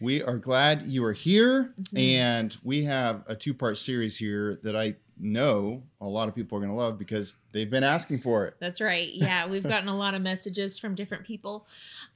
[0.00, 1.96] We are glad you are here, mm-hmm.
[1.96, 6.58] and we have a two part series here that I know a lot of people
[6.58, 8.54] are going to love because they've been asking for it.
[8.58, 9.08] That's right.
[9.12, 11.66] Yeah, we've gotten a lot of messages from different people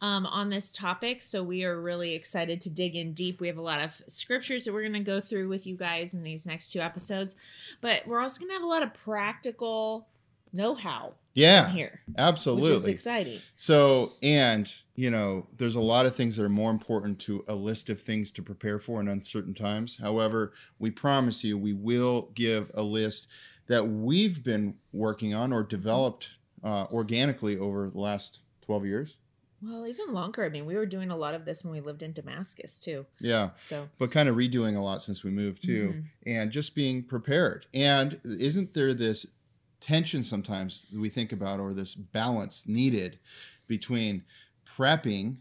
[0.00, 1.20] um, on this topic.
[1.20, 3.40] So we are really excited to dig in deep.
[3.40, 6.14] We have a lot of scriptures that we're going to go through with you guys
[6.14, 7.36] in these next two episodes,
[7.80, 10.08] but we're also going to have a lot of practical
[10.52, 16.06] know how yeah here absolutely which is exciting so and you know there's a lot
[16.06, 19.06] of things that are more important to a list of things to prepare for in
[19.06, 19.96] uncertain times.
[19.96, 23.28] However we promise you we will give a list
[23.68, 26.30] that we've been working on or developed
[26.64, 29.18] uh, organically over the last 12 years.
[29.62, 30.44] Well even longer.
[30.44, 33.06] I mean we were doing a lot of this when we lived in damascus too.
[33.20, 33.50] Yeah.
[33.56, 36.00] So but kind of redoing a lot since we moved too mm-hmm.
[36.26, 37.66] and just being prepared.
[37.72, 39.26] And isn't there this
[39.78, 43.20] tension sometimes we think about or this balance needed
[43.68, 44.24] between
[44.78, 45.36] prepping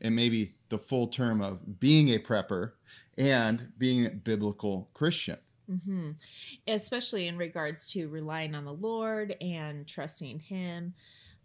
[0.00, 2.72] and maybe the full term of being a prepper
[3.16, 5.38] and being a biblical Christian.
[5.70, 6.10] Mm-hmm.
[6.66, 10.94] Especially in regards to relying on the Lord and trusting Him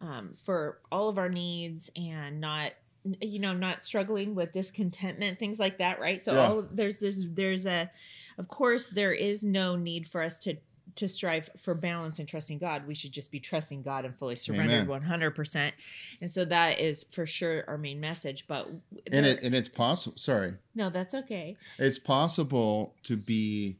[0.02, 2.74] um, for all of our needs and not
[3.22, 6.48] you know not struggling with discontentment things like that right so yeah.
[6.48, 7.90] all there's this there's a
[8.38, 10.58] of course there is no need for us to
[10.98, 12.86] to strive for balance and trusting God.
[12.86, 15.74] We should just be trusting God and fully surrendered one hundred percent.
[16.22, 18.46] And so that is for sure our main message.
[18.48, 18.68] But
[19.12, 20.18] and it and it's possible.
[20.18, 20.54] Sorry.
[20.76, 21.56] No, that's okay.
[21.80, 23.78] It's possible to be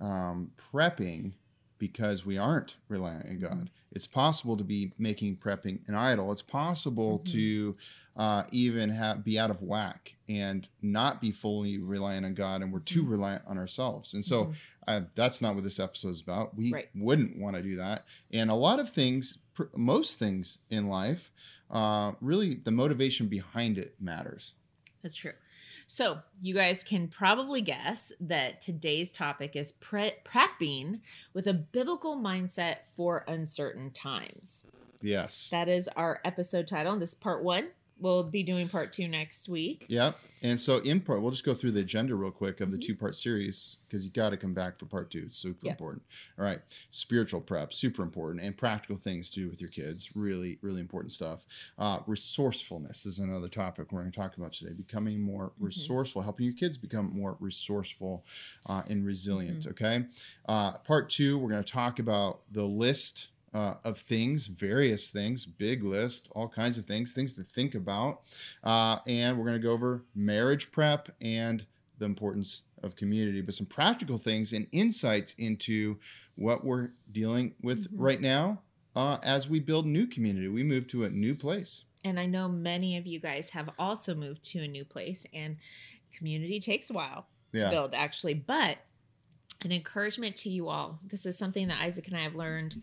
[0.00, 1.32] um, prepping
[1.78, 3.52] because we aren't relying on God.
[3.52, 3.64] Mm-hmm.
[3.92, 6.30] It's possible to be making prepping an idol.
[6.32, 7.32] It's possible mm-hmm.
[7.32, 7.76] to
[8.18, 12.72] uh, even have be out of whack and not be fully reliant on God, and
[12.72, 13.12] we're too mm-hmm.
[13.12, 14.14] reliant on ourselves.
[14.14, 14.52] And so mm-hmm.
[14.88, 16.56] uh, that's not what this episode is about.
[16.56, 16.88] We right.
[16.96, 18.04] wouldn't want to do that.
[18.32, 21.30] And a lot of things, pr- most things in life,
[21.70, 24.54] uh, really the motivation behind it matters.
[25.02, 25.32] That's true.
[25.86, 31.00] So, you guys can probably guess that today's topic is pre- prepping
[31.32, 34.66] with a biblical mindset for uncertain times.
[35.00, 35.48] Yes.
[35.50, 36.92] That is our episode title.
[36.92, 37.68] And this is part one
[38.00, 39.84] we'll be doing part two next week.
[39.88, 40.16] Yep.
[40.42, 42.86] And so in part, we'll just go through the agenda real quick of the mm-hmm.
[42.86, 45.24] two part series because you got to come back for part two.
[45.26, 45.72] It's super yep.
[45.72, 46.02] important.
[46.38, 46.60] All right.
[46.90, 50.14] Spiritual prep, super important, and practical things to do with your kids.
[50.14, 51.44] Really, really important stuff.
[51.78, 54.72] Uh, resourcefulness is another topic we're going to talk about today.
[54.72, 55.66] Becoming more mm-hmm.
[55.66, 58.24] resourceful, helping your kids become more resourceful
[58.66, 59.60] uh, and resilient.
[59.60, 59.70] Mm-hmm.
[59.70, 60.04] Okay.
[60.48, 65.46] Uh, part two, we're going to talk about the list uh, of things, various things,
[65.46, 68.22] big list, all kinds of things, things to think about.
[68.64, 71.64] Uh, and we're going to go over marriage prep and
[71.98, 75.98] the importance of community, but some practical things and insights into
[76.36, 78.02] what we're dealing with mm-hmm.
[78.02, 78.60] right now
[78.94, 80.48] uh, as we build new community.
[80.48, 81.84] We move to a new place.
[82.04, 85.56] And I know many of you guys have also moved to a new place, and
[86.12, 87.64] community takes a while yeah.
[87.64, 88.34] to build, actually.
[88.34, 88.78] But
[89.64, 92.80] an encouragement to you all this is something that Isaac and I have learned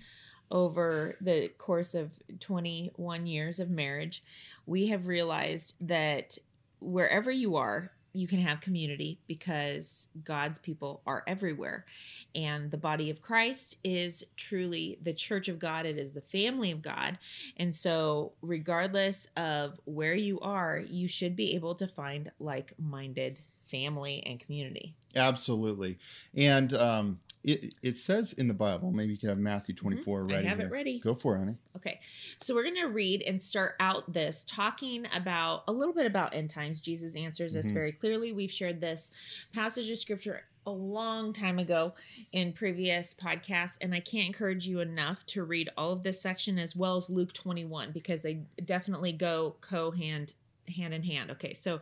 [0.51, 4.23] over the course of 21 years of marriage,
[4.65, 6.37] we have realized that
[6.79, 11.85] wherever you are, you can have community because God's people are everywhere.
[12.33, 16.71] And the body of Christ is truly the church of God, it is the family
[16.71, 17.17] of God.
[17.57, 23.39] And so, regardless of where you are, you should be able to find like minded
[23.65, 24.95] family and community.
[25.15, 25.97] Absolutely.
[26.35, 29.87] And um, it, it says in the Bible, maybe you can have Matthew mm-hmm.
[29.87, 30.31] 24 mm-hmm.
[30.31, 30.45] ready.
[30.45, 30.67] I have here.
[30.67, 30.99] it ready.
[30.99, 31.55] Go for it, honey.
[31.75, 31.99] Okay.
[32.41, 36.33] So we're going to read and start out this talking about a little bit about
[36.33, 36.81] end times.
[36.81, 37.61] Jesus answers mm-hmm.
[37.61, 38.31] this very clearly.
[38.31, 39.11] We've shared this
[39.53, 41.93] passage of scripture a long time ago
[42.31, 46.57] in previous podcasts and i can't encourage you enough to read all of this section
[46.57, 50.33] as well as luke 21 because they definitely go co-hand
[50.75, 51.79] hand in hand okay so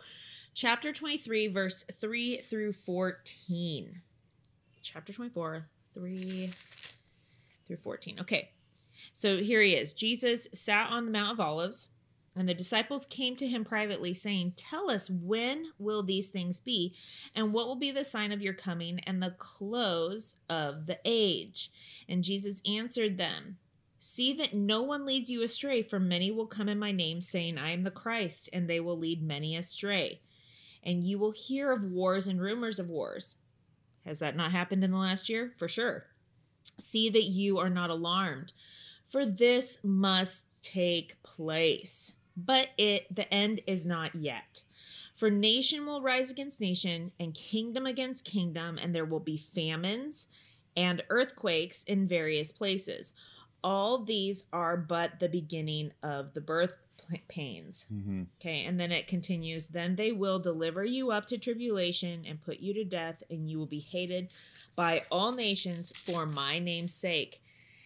[0.53, 4.01] chapter 23, verse 3 through 14.
[4.83, 6.51] Chapter 24, 3
[7.65, 8.19] through 14.
[8.19, 8.51] Okay.
[9.13, 9.93] So here he is.
[9.93, 11.89] Jesus sat on the Mount of Olives
[12.35, 16.95] And the disciples came to him privately, saying, Tell us, when will these things be?
[17.35, 21.71] And what will be the sign of your coming and the close of the age?
[22.09, 23.57] And Jesus answered them,
[23.99, 27.57] See that no one leads you astray, for many will come in my name, saying,
[27.57, 30.19] I am the Christ, and they will lead many astray.
[30.83, 33.37] And you will hear of wars and rumors of wars.
[34.05, 35.51] Has that not happened in the last year?
[35.57, 36.05] For sure.
[36.79, 38.53] See that you are not alarmed,
[39.05, 44.63] for this must take place but it the end is not yet.
[45.15, 50.27] For nation will rise against nation and kingdom against kingdom, and there will be famines
[50.75, 53.13] and earthquakes in various places.
[53.63, 56.75] All these are but the beginning of the birth
[57.27, 57.85] pains.
[57.93, 58.23] Mm-hmm.
[58.39, 62.59] Okay, and then it continues Then they will deliver you up to tribulation and put
[62.59, 64.31] you to death, and you will be hated
[64.75, 67.41] by all nations for my name's sake.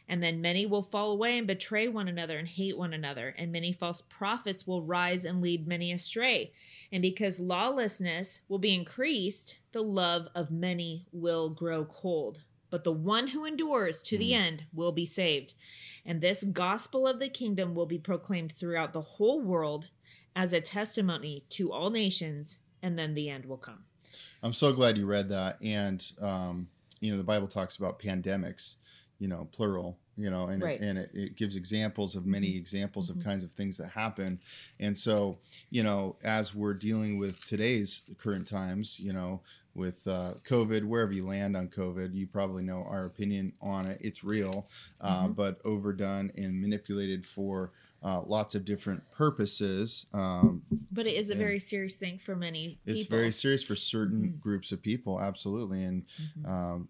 [0.10, 3.36] And then many will fall away and betray one another and hate one another.
[3.38, 6.54] And many false prophets will rise and lead many astray.
[6.92, 12.42] And because lawlessness will be increased, the love of many will grow cold.
[12.70, 14.36] But the one who endures to the mm.
[14.36, 15.54] end will be saved.
[16.06, 19.90] And this gospel of the kingdom will be proclaimed throughout the whole world
[20.36, 23.84] as a testimony to all nations, and then the end will come.
[24.44, 25.62] I'm so glad you read that.
[25.62, 26.68] And, um,
[27.00, 28.76] you know, the Bible talks about pandemics
[29.20, 30.80] you know plural you know and, right.
[30.80, 32.58] it, and it, it, gives examples of many mm-hmm.
[32.58, 33.20] examples mm-hmm.
[33.20, 34.40] of kinds of things that happen
[34.80, 35.38] and so
[35.70, 39.42] you know as we're dealing with today's current times you know
[39.78, 43.98] with uh, covid wherever you land on covid you probably know our opinion on it
[44.02, 44.68] it's real
[45.00, 45.32] uh, mm-hmm.
[45.34, 47.72] but overdone and manipulated for
[48.04, 50.06] uh, lots of different purposes.
[50.14, 52.80] Um, but it is a very serious thing for many.
[52.86, 53.18] It's people.
[53.18, 54.40] very serious for certain mm-hmm.
[54.40, 56.52] groups of people, absolutely, and mm-hmm.
[56.52, 56.88] um,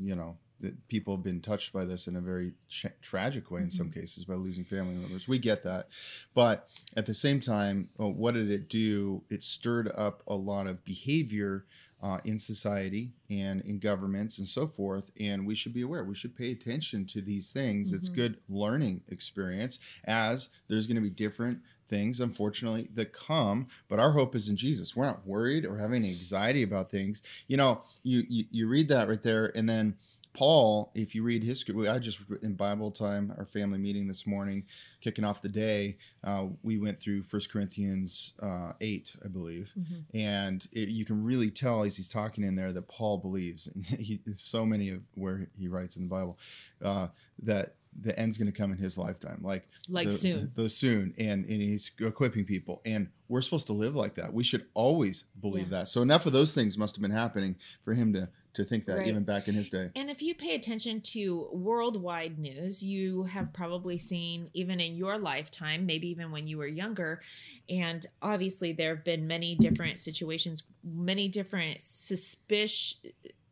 [0.00, 3.60] you know that people have been touched by this in a very tra- tragic way
[3.60, 4.00] in some mm-hmm.
[4.00, 5.28] cases by losing family members.
[5.28, 5.88] We get that,
[6.34, 9.22] but at the same time, well, what did it do?
[9.30, 11.64] It stirred up a lot of behavior
[12.02, 15.10] uh, in society and in governments and so forth.
[15.20, 16.04] And we should be aware.
[16.04, 17.88] We should pay attention to these things.
[17.88, 17.96] Mm-hmm.
[17.96, 23.66] It's good learning experience as there's going to be different things, unfortunately, that come.
[23.88, 24.94] But our hope is in Jesus.
[24.94, 27.22] We're not worried or having anxiety about things.
[27.48, 29.96] You know, you you, you read that right there, and then
[30.38, 34.62] Paul, if you read history, I just in Bible time, our family meeting this morning,
[35.00, 40.16] kicking off the day, uh, we went through First Corinthians uh, eight, I believe, mm-hmm.
[40.16, 43.84] and it, you can really tell as he's talking in there that Paul believes, and
[43.84, 46.38] he, so many of where he writes in the Bible,
[46.84, 47.08] uh,
[47.42, 50.70] that the end's going to come in his lifetime, like like the, soon, the, the,
[50.70, 54.32] soon, and and he's equipping people, and we're supposed to live like that.
[54.32, 55.80] We should always believe yeah.
[55.80, 55.88] that.
[55.88, 58.98] So enough of those things must have been happening for him to to think that
[58.98, 59.06] right.
[59.06, 59.88] even back in his day.
[59.94, 65.16] And if you pay attention to worldwide news, you have probably seen even in your
[65.16, 67.22] lifetime, maybe even when you were younger,
[67.70, 72.96] and obviously there have been many different situations, many different suspicious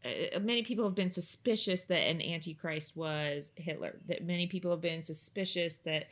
[0.05, 3.99] uh, many people have been suspicious that an antichrist was Hitler.
[4.07, 6.11] That many people have been suspicious that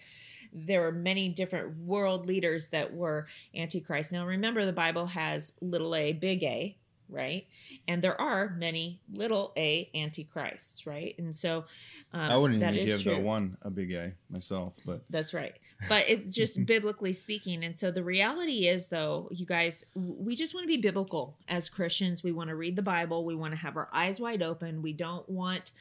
[0.53, 4.13] there were many different world leaders that were antichrist.
[4.13, 6.77] Now remember the Bible has little a, big A,
[7.09, 7.47] right?
[7.89, 11.15] And there are many little a antichrists, right?
[11.19, 11.65] And so
[12.13, 13.17] um, I wouldn't even give true.
[13.17, 15.55] the one a big A myself, but that's right.
[15.89, 17.65] But it's just biblically speaking.
[17.65, 21.69] And so the reality is, though, you guys, we just want to be biblical as
[21.69, 22.23] Christians.
[22.23, 23.25] We want to read the Bible.
[23.25, 24.83] We want to have our eyes wide open.
[24.83, 25.73] We don't want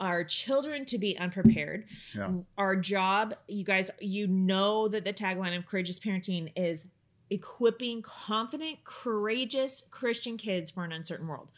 [0.00, 1.84] our children to be unprepared.
[2.14, 2.32] Yeah.
[2.58, 6.86] Our job, you guys, you know that the tagline of courageous parenting is
[7.32, 11.50] equipping confident, courageous Christian kids for an uncertain world.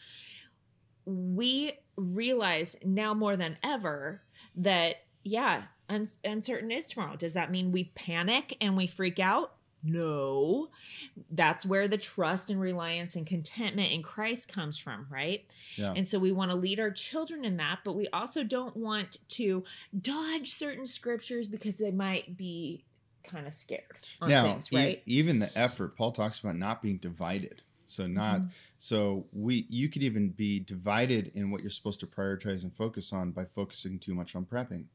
[1.05, 4.21] We realize now more than ever
[4.55, 7.15] that, yeah, un- uncertain is tomorrow.
[7.15, 9.53] Does that mean we panic and we freak out?
[9.83, 10.69] No.
[11.29, 15.45] That's where the trust and reliance and contentment in Christ comes from, right?
[15.75, 15.93] Yeah.
[15.95, 19.17] And so we want to lead our children in that, but we also don't want
[19.29, 19.63] to
[20.01, 22.83] dodge certain scriptures because they might be
[23.25, 23.83] kind of scared
[24.21, 25.01] now, things, right?
[25.05, 27.61] E- even the effort, Paul talks about not being divided.
[27.87, 28.47] So not mm-hmm.
[28.79, 33.13] so we you could even be divided in what you're supposed to prioritize and focus
[33.13, 34.85] on by focusing too much on prepping.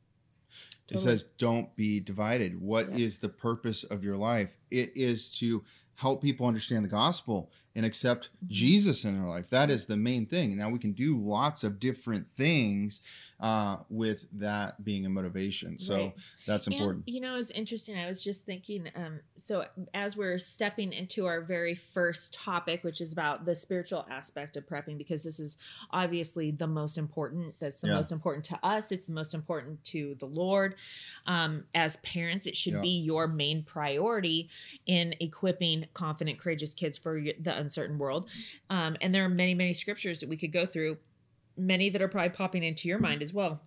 [0.88, 2.60] It says don't be divided.
[2.60, 3.06] What yeah.
[3.06, 4.56] is the purpose of your life?
[4.72, 5.62] It is to
[5.94, 8.46] help people understand the gospel and accept mm-hmm.
[8.48, 9.50] Jesus in their life.
[9.50, 10.56] That is the main thing.
[10.56, 13.00] Now we can do lots of different things
[13.40, 15.78] uh, with that being a motivation.
[15.78, 16.14] So right.
[16.46, 17.04] that's important.
[17.06, 17.96] And, you know, it's interesting.
[17.98, 18.90] I was just thinking.
[18.94, 24.06] Um, so as we're stepping into our very first topic, which is about the spiritual
[24.10, 25.56] aspect of prepping, because this is
[25.90, 27.54] obviously the most important.
[27.60, 27.94] That's the yeah.
[27.94, 28.92] most important to us.
[28.92, 30.74] It's the most important to the Lord.
[31.26, 32.80] Um, as parents, it should yeah.
[32.82, 34.50] be your main priority
[34.84, 38.28] in equipping confident, courageous kids for the uncertain world.
[38.68, 40.98] Um, and there are many, many scriptures that we could go through,
[41.56, 43.60] many that are probably popping into your mind as well.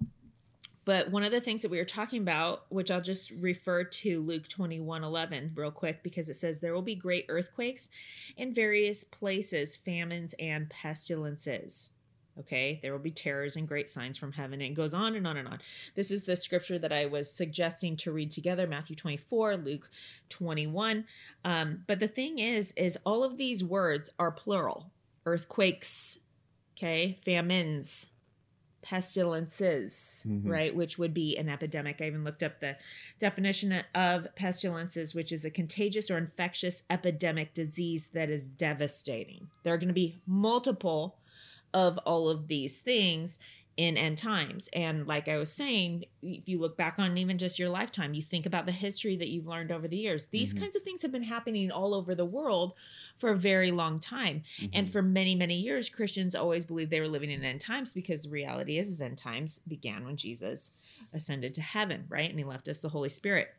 [0.86, 4.22] But one of the things that we were talking about, which I'll just refer to
[4.22, 7.89] Luke 21 11 real quick, because it says, There will be great earthquakes
[8.36, 11.91] in various places, famines and pestilences.
[12.39, 14.53] Okay, there will be terrors and great signs from heaven.
[14.53, 15.59] And it goes on and on and on.
[15.95, 19.89] This is the scripture that I was suggesting to read together Matthew 24, Luke
[20.29, 21.05] 21.
[21.45, 24.89] Um, but the thing is, is all of these words are plural
[25.25, 26.19] earthquakes,
[26.75, 28.07] okay, famines,
[28.83, 30.47] pestilences, mm-hmm.
[30.47, 32.01] right, which would be an epidemic.
[32.01, 32.77] I even looked up the
[33.17, 39.47] definition of pestilences, which is a contagious or infectious epidemic disease that is devastating.
[39.63, 41.17] There are going to be multiple
[41.73, 43.39] of all of these things
[43.75, 44.69] in end times.
[44.73, 48.21] And like I was saying, if you look back on even just your lifetime, you
[48.21, 50.27] think about the history that you've learned over the years.
[50.27, 50.63] These mm-hmm.
[50.63, 52.73] kinds of things have been happening all over the world
[53.17, 54.43] for a very long time.
[54.57, 54.67] Mm-hmm.
[54.73, 58.23] And for many, many years, Christians always believed they were living in end times because
[58.23, 60.71] the reality is, is end times began when Jesus
[61.11, 62.29] ascended to heaven, right?
[62.29, 63.49] And he left us the Holy Spirit.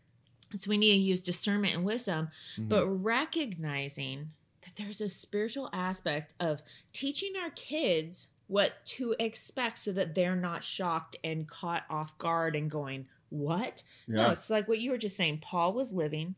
[0.57, 2.69] So we need to use discernment and wisdom, mm-hmm.
[2.69, 4.29] but recognizing
[4.65, 10.37] that there's a spiritual aspect of teaching our kids what to expect so that they're
[10.37, 13.83] not shocked and caught off guard and going, What?
[14.07, 14.17] Yeah.
[14.17, 15.39] No, it's like what you were just saying.
[15.43, 16.35] Paul was living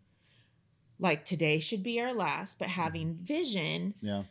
[0.99, 3.25] like today should be our last, but having mm-hmm.
[3.25, 4.23] vision yeah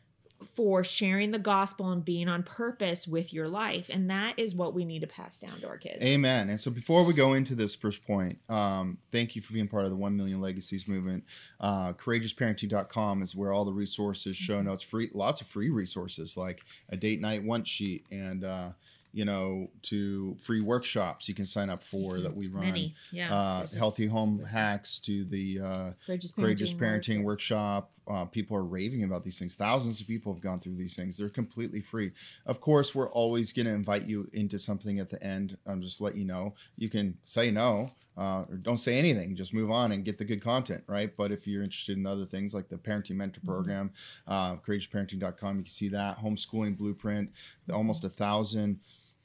[0.50, 3.90] for sharing the gospel and being on purpose with your life.
[3.90, 6.04] And that is what we need to pass down to our kids.
[6.04, 6.50] Amen.
[6.50, 9.86] And so before we go into this first point, um, thank you for being part
[9.86, 11.24] of the 1 Million Legacies movement.
[11.60, 14.68] Uh, courageousparenting.com is where all the resources, show mm-hmm.
[14.68, 18.70] notes, free, lots of free resources like a date night one sheet and, uh,
[19.16, 22.66] you know, to free workshops you can sign up for that we run.
[22.66, 23.34] Many, yeah.
[23.34, 27.92] Uh, healthy home hacks to the uh, courageous parenting, courageous parenting workshop.
[28.08, 29.56] Uh, people are raving about these things.
[29.56, 31.18] Thousands of people have gone through these things.
[31.18, 32.12] They're completely free.
[32.46, 35.58] Of course, we're always going to invite you into something at the end.
[35.66, 36.54] I'm just let you know.
[36.78, 39.36] You can say no uh, or don't say anything.
[39.36, 41.16] Just move on and get the good content, right?
[41.16, 43.50] But if you're interested in other things like the Parenting Mentor mm-hmm.
[43.50, 43.92] Program,
[44.28, 47.30] uh, courageousparenting.com, you can see that homeschooling blueprint.
[47.72, 48.80] Almost a thousand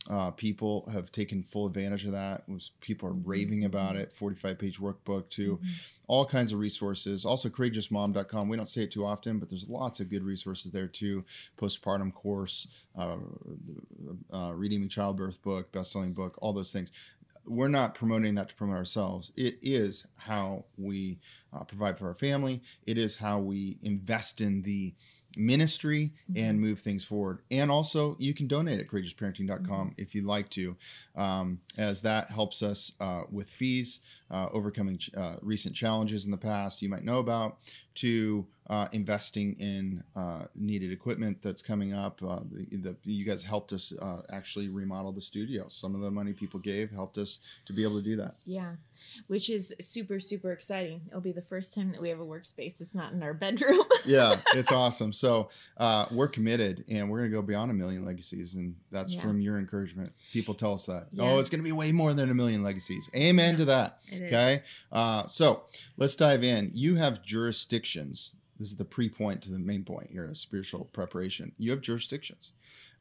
[0.09, 2.49] uh, people have taken full advantage of that.
[2.49, 4.03] Was people are raving about mm-hmm.
[4.03, 4.13] it.
[4.13, 5.69] 45 page workbook too, mm-hmm.
[6.07, 7.25] all kinds of resources.
[7.25, 8.49] Also courageousmom.com.
[8.49, 11.25] We don't say it too often, but there's lots of good resources there too.
[11.59, 12.67] Postpartum course,
[12.97, 13.17] uh,
[14.33, 16.93] uh, Redeeming childbirth book, best selling book, all those things.
[17.47, 19.33] We're not promoting that to promote ourselves.
[19.37, 21.19] It is how we
[21.53, 22.63] uh, provide for our family.
[22.87, 24.95] It is how we invest in the
[25.37, 26.45] ministry mm-hmm.
[26.45, 27.41] and move things forward.
[27.51, 30.03] And also, you can donate at courageousparenting.com mm-hmm.
[30.03, 30.77] if you'd like to,
[31.17, 36.31] um, as that helps us uh, with fees, uh, overcoming ch- uh, recent challenges in
[36.31, 37.59] the past you might know about,
[37.95, 42.23] to uh, investing in uh, needed equipment that's coming up.
[42.23, 45.67] Uh, the, the, you guys helped us uh, actually remodel the studio.
[45.69, 48.37] Some of the money people gave helped us to be able to do that.
[48.47, 48.75] Yeah,
[49.27, 51.01] which is super, super exciting.
[51.09, 52.81] It'll be the first time that we have a workspace.
[52.81, 53.83] It's not in our bedroom.
[54.07, 55.13] yeah, it's awesome.
[55.13, 58.55] So uh, we're committed and we're going to go beyond a million legacies.
[58.55, 59.23] And that's yeah.
[59.23, 60.13] from your encouragement.
[60.33, 61.09] People tell us that.
[61.11, 61.25] Yeah.
[61.25, 63.11] Oh, it's going to be way more than a million legacies.
[63.17, 63.99] Amen yeah, to that.
[64.27, 64.63] Okay.
[64.93, 65.63] Uh, so
[65.97, 66.71] let's dive in.
[66.75, 71.51] You have jurisdictions this is the pre-point to the main point here, spiritual preparation.
[71.57, 72.53] You have jurisdictions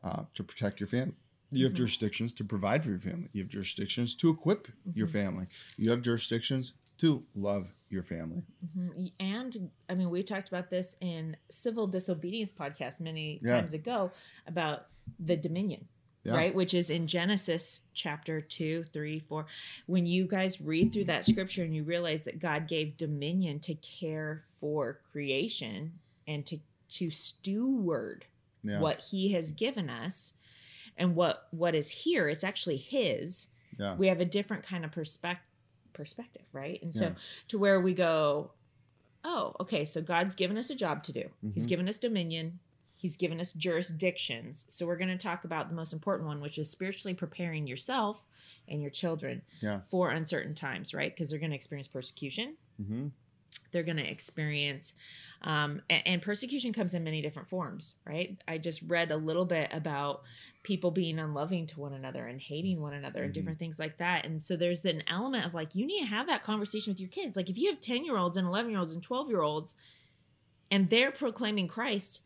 [0.06, 1.16] uh, to protect your family.
[1.52, 1.78] You have mm-hmm.
[1.78, 3.28] jurisdictions to provide for your family.
[3.34, 4.92] You have jurisdictions to equip mm-hmm.
[4.98, 5.48] your family.
[5.78, 8.44] You have jurisdictions to love your family.
[8.66, 9.06] Mm-hmm.
[9.20, 13.56] And I mean, we talked about this in civil disobedience podcast many yeah.
[13.56, 14.12] times ago
[14.48, 14.86] about
[15.20, 15.90] the dominion
[16.24, 16.34] yeah.
[16.36, 16.56] right?
[16.56, 19.46] Which is in Genesis chapter 2, 3, 4.
[19.86, 23.76] When you guys read through that scripture and you realize that God gave dominion to
[23.76, 25.94] care for creation
[26.28, 26.60] and to
[26.90, 28.26] to steward
[28.64, 28.80] yeah.
[28.80, 30.34] what he has given us
[30.98, 33.48] and what what is here, it's actually his.
[33.78, 33.96] Yeah.
[33.96, 35.46] We have a different kind of perspective
[35.94, 36.82] perspective, right?
[36.82, 37.14] And so
[37.50, 38.52] to where we go,
[39.26, 41.20] oh, okay, so God's given us a job to do.
[41.20, 41.52] Mm-hmm.
[41.54, 42.60] He's given us dominion
[43.00, 44.66] He's given us jurisdictions.
[44.68, 48.26] So we're going to talk about the most important one, which is spiritually preparing yourself
[48.68, 49.80] and your children yeah.
[49.88, 51.10] for uncertain times, right?
[51.10, 52.58] Because they're going to experience persecution.
[52.82, 53.08] Mm-hmm.
[53.72, 54.94] they're going to experience
[55.44, 59.44] um, and, and, persecution comes in many different forms right i just read a little
[59.44, 60.22] bit about
[60.64, 63.26] people being unloving to one another and hating one another mm-hmm.
[63.26, 66.06] and different things like that and so there's an element of like you need to
[66.06, 68.72] have that conversation with your kids like if you have 10 year olds and 11
[68.72, 69.76] year olds and 12 year olds
[70.72, 72.22] and they're proclaiming christ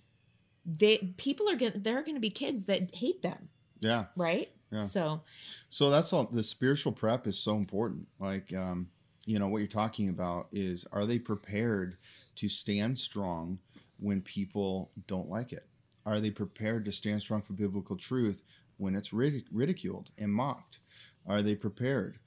[0.65, 3.49] they people are going there are going to be kids that hate them.
[3.79, 4.05] Yeah.
[4.15, 4.49] Right?
[4.71, 4.81] Yeah.
[4.81, 5.21] So
[5.69, 8.07] so that's all the spiritual prep is so important.
[8.19, 8.89] Like um
[9.25, 11.97] you know what you're talking about is are they prepared
[12.37, 13.59] to stand strong
[13.99, 15.67] when people don't like it?
[16.05, 18.41] Are they prepared to stand strong for biblical truth
[18.77, 20.79] when it's ridiculed and mocked?
[21.27, 22.19] Are they prepared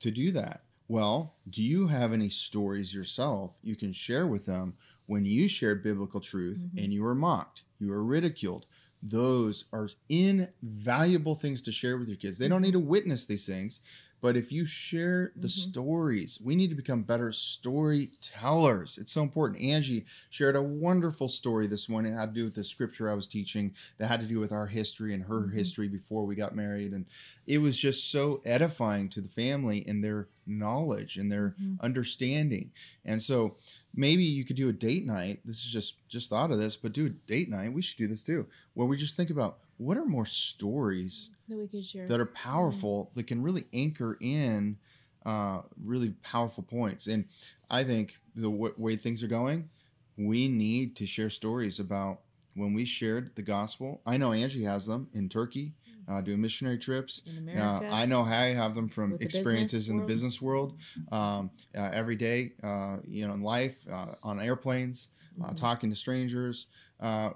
[0.00, 0.62] to do that?
[0.88, 4.74] Well do you have any stories yourself you can share with them
[5.06, 6.78] when you shared biblical truth mm-hmm.
[6.78, 8.66] and you were mocked you were ridiculed
[9.02, 12.64] those are invaluable things to share with your kids they don't mm-hmm.
[12.64, 13.80] need to witness these things
[14.24, 15.70] but if you share the mm-hmm.
[15.70, 18.96] stories, we need to become better storytellers.
[18.96, 19.60] It's so important.
[19.60, 22.14] Angie shared a wonderful story this morning.
[22.14, 24.50] It had to do with the scripture I was teaching that had to do with
[24.50, 25.54] our history and her mm-hmm.
[25.54, 26.92] history before we got married.
[26.92, 27.04] And
[27.46, 31.84] it was just so edifying to the family and their knowledge and their mm-hmm.
[31.84, 32.70] understanding.
[33.04, 33.56] And so
[33.94, 35.40] maybe you could do a date night.
[35.44, 37.74] This is just just thought of this, but do a date night.
[37.74, 41.58] We should do this too, where we just think about what are more stories that
[41.58, 43.18] we could share that are powerful mm-hmm.
[43.18, 44.76] that can really anchor in
[45.24, 47.06] uh, really powerful points.
[47.06, 47.24] And
[47.70, 49.68] I think the w- way things are going,
[50.16, 52.20] we need to share stories about
[52.54, 54.00] when we shared the gospel.
[54.06, 55.72] I know Angie has them in Turkey,
[56.08, 57.22] uh, doing missionary trips.
[57.26, 57.86] In America.
[57.86, 60.76] Uh, I know how I have them from experiences the in the business world
[61.10, 65.08] um, uh, every day, uh, you know, in life, uh, on airplanes,
[65.40, 65.54] uh, mm-hmm.
[65.56, 66.66] talking to strangers,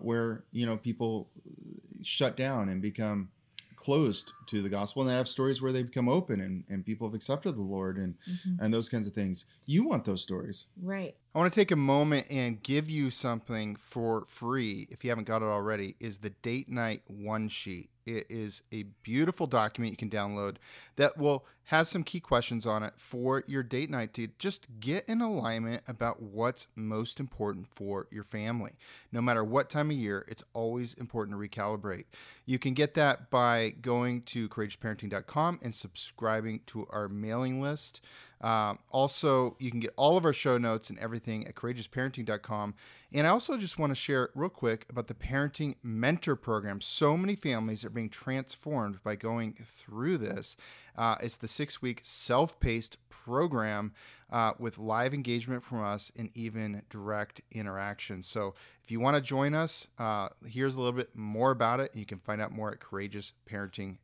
[0.00, 1.28] where, you know, people
[2.02, 3.28] shut down and become
[3.76, 7.07] closed to the gospel and they have stories where they become open and, and people
[7.07, 8.62] have accepted the lord and mm-hmm.
[8.62, 11.76] and those kinds of things you want those stories right i want to take a
[11.76, 16.31] moment and give you something for free if you haven't got it already is the
[16.31, 20.57] date night one sheet it is a beautiful document you can download
[20.97, 25.07] that will has some key questions on it for your date night to just get
[25.07, 28.73] in alignment about what's most important for your family.
[29.12, 32.05] No matter what time of year, it's always important to recalibrate.
[32.47, 38.02] You can get that by going to courageousparenting.com and subscribing to our mailing list.
[38.40, 42.75] Um, also, you can get all of our show notes and everything at courageousparenting.com.
[43.12, 46.80] And I also just want to share real quick about the Parenting Mentor Program.
[46.80, 50.57] So many families are being transformed by going through this.
[50.97, 53.92] Uh, it's the six week self paced program
[54.30, 58.23] uh, with live engagement from us and even direct interaction.
[58.23, 61.95] So if you want to join us, uh, here's a little bit more about it.
[61.95, 63.99] You can find out more at courageousparenting.com.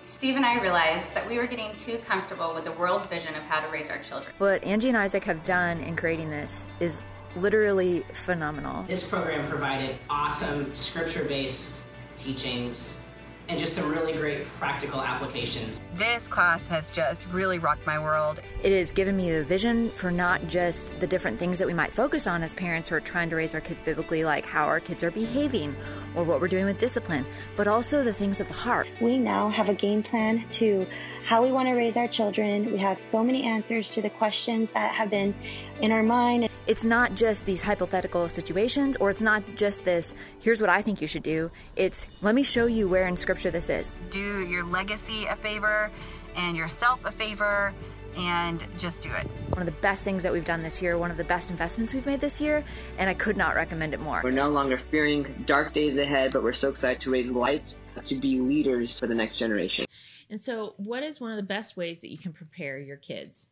[0.00, 3.42] Steve and I realized that we were getting too comfortable with the world's vision of
[3.44, 4.34] how to raise our children.
[4.38, 7.00] What Angie and Isaac have done in creating this is
[7.36, 8.84] literally phenomenal.
[8.84, 11.82] This program provided awesome scripture based
[12.16, 12.98] teachings
[13.48, 15.80] and just some really great practical applications.
[15.96, 18.40] This class has just really rocked my world.
[18.62, 21.92] It has given me a vision for not just the different things that we might
[21.94, 24.80] focus on as parents who are trying to raise our kids biblically, like how our
[24.80, 25.76] kids are behaving
[26.14, 27.26] or what we're doing with discipline,
[27.56, 28.88] but also the things of the heart.
[29.00, 30.86] We now have a game plan to
[31.24, 32.72] how we want to raise our children.
[32.72, 35.34] We have so many answers to the questions that have been
[35.80, 36.48] in our mind.
[36.66, 41.00] It's not just these hypothetical situations, or it's not just this, here's what I think
[41.00, 41.50] you should do.
[41.76, 43.92] It's, let me show you where in Scripture this is.
[44.10, 45.90] Do your legacy a favor
[46.36, 47.74] and yourself a favor
[48.16, 49.26] and just do it.
[49.50, 51.94] One of the best things that we've done this year, one of the best investments
[51.94, 52.64] we've made this year,
[52.98, 54.20] and I could not recommend it more.
[54.22, 58.14] We're no longer fearing dark days ahead, but we're so excited to raise lights to
[58.16, 59.86] be leaders for the next generation.
[60.32, 63.48] And so, what is one of the best ways that you can prepare your kids?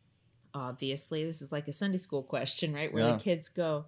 [0.55, 2.91] Obviously, this is like a Sunday school question, right?
[2.91, 3.17] Where yeah.
[3.17, 3.85] the kids go,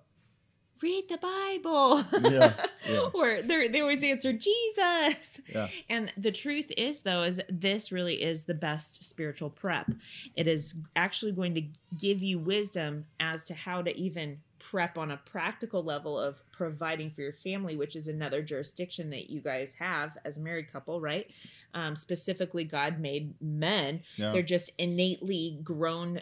[0.80, 2.04] read the Bible.
[2.22, 2.54] Yeah,
[2.88, 3.00] yeah.
[3.16, 5.42] or they always answer Jesus.
[5.52, 5.70] Yeah.
[5.90, 9.90] And the truth is, though, is this really is the best spiritual prep.
[10.36, 11.64] It is actually going to
[11.98, 14.38] give you wisdom as to how to even
[14.74, 19.30] prep on a practical level of providing for your family, which is another jurisdiction that
[19.30, 21.30] you guys have as a married couple, right?
[21.76, 24.02] Um, specifically, God made men.
[24.16, 24.32] Yeah.
[24.32, 26.22] They're just innately grown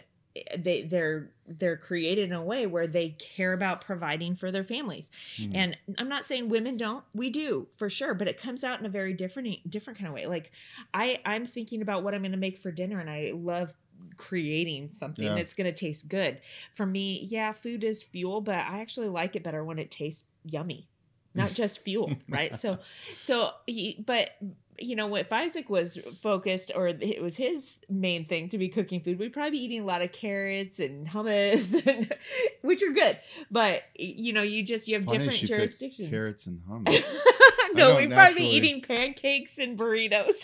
[0.58, 5.10] they they're they're created in a way where they care about providing for their families
[5.36, 5.50] mm.
[5.54, 8.86] and i'm not saying women don't we do for sure but it comes out in
[8.86, 10.50] a very different different kind of way like
[10.94, 13.74] i i'm thinking about what i'm going to make for dinner and i love
[14.16, 15.34] creating something yeah.
[15.34, 16.40] that's going to taste good.
[16.72, 20.24] For me, yeah, food is fuel, but I actually like it better when it tastes
[20.44, 20.88] yummy
[21.34, 22.78] not just fuel right so
[23.18, 24.36] so he, but
[24.78, 29.00] you know, if Isaac was focused or it was his main thing to be cooking
[29.00, 32.12] food, we'd probably be eating a lot of carrots and hummus, and,
[32.62, 33.18] which are good.
[33.50, 36.10] But you know, you just you have different jurisdictions.
[36.10, 37.04] Carrots and hummus.
[37.74, 40.40] no, we'd probably be eating pancakes and burritos.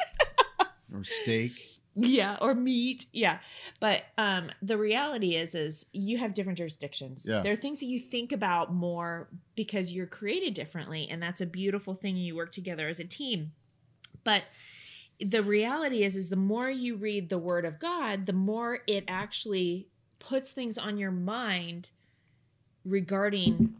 [0.94, 1.52] or steak
[1.98, 3.38] yeah or meat yeah.
[3.80, 7.26] But um the reality is is you have different jurisdictions.
[7.28, 7.42] Yeah.
[7.42, 11.46] there are things that you think about more because you're created differently and that's a
[11.46, 13.52] beautiful thing you work together as a team.
[14.24, 14.44] But
[15.20, 19.02] the reality is is the more you read the word of god the more it
[19.08, 19.88] actually
[20.20, 21.90] puts things on your mind
[22.84, 23.74] regarding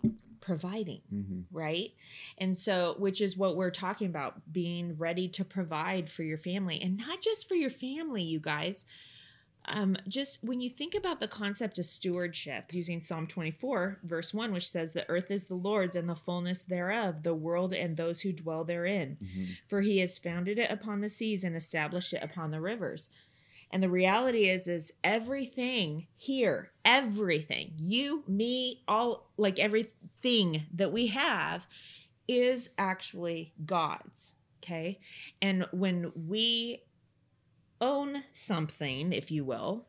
[0.48, 1.40] providing, mm-hmm.
[1.52, 1.92] right?
[2.38, 6.80] And so, which is what we're talking about being ready to provide for your family
[6.80, 8.86] and not just for your family, you guys.
[9.66, 14.50] Um, just when you think about the concept of stewardship, using Psalm 24, verse 1,
[14.50, 18.22] which says, The earth is the Lord's and the fullness thereof, the world and those
[18.22, 19.18] who dwell therein.
[19.22, 19.52] Mm-hmm.
[19.68, 23.10] For he has founded it upon the seas and established it upon the rivers.
[23.70, 31.08] And the reality is is everything here, everything, you, me, all like everything that we
[31.08, 31.66] have
[32.26, 35.00] is actually God's, okay?
[35.42, 36.82] And when we
[37.80, 39.86] own something, if you will,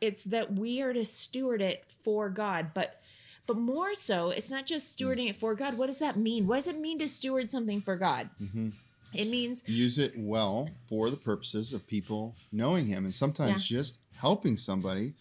[0.00, 3.00] it's that we are to steward it for God, but
[3.46, 5.76] but more so, it's not just stewarding it for God.
[5.76, 6.46] What does that mean?
[6.46, 8.30] What does it mean to steward something for God?
[8.40, 8.68] Mm-hmm.
[9.12, 13.78] It means use it well for the purposes of people knowing him and sometimes yeah.
[13.78, 15.14] just helping somebody.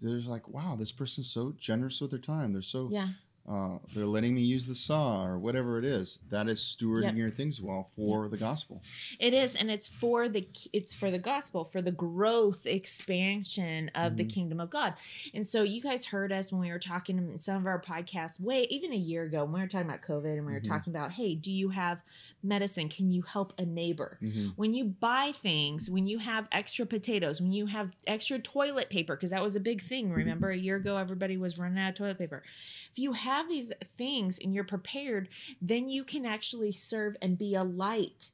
[0.00, 2.52] There's like, wow, this person's so generous with their time.
[2.52, 3.08] They're so yeah
[3.50, 7.14] uh, they're letting me use the saw or whatever it is that is stewarding yep.
[7.14, 8.30] your things well for yep.
[8.30, 8.82] the gospel
[9.20, 14.12] it is and it's for the it's for the gospel for the growth expansion of
[14.12, 14.16] mm-hmm.
[14.16, 14.94] the kingdom of god
[15.34, 18.40] and so you guys heard us when we were talking in some of our podcasts
[18.40, 20.72] way even a year ago when we were talking about covid and we were mm-hmm.
[20.72, 22.00] talking about hey do you have
[22.42, 24.48] medicine can you help a neighbor mm-hmm.
[24.56, 29.14] when you buy things when you have extra potatoes when you have extra toilet paper
[29.14, 31.94] because that was a big thing remember a year ago everybody was running out of
[31.94, 32.42] toilet paper
[32.90, 35.28] if you have have these things and you're prepared,
[35.60, 38.30] then you can actually serve and be a light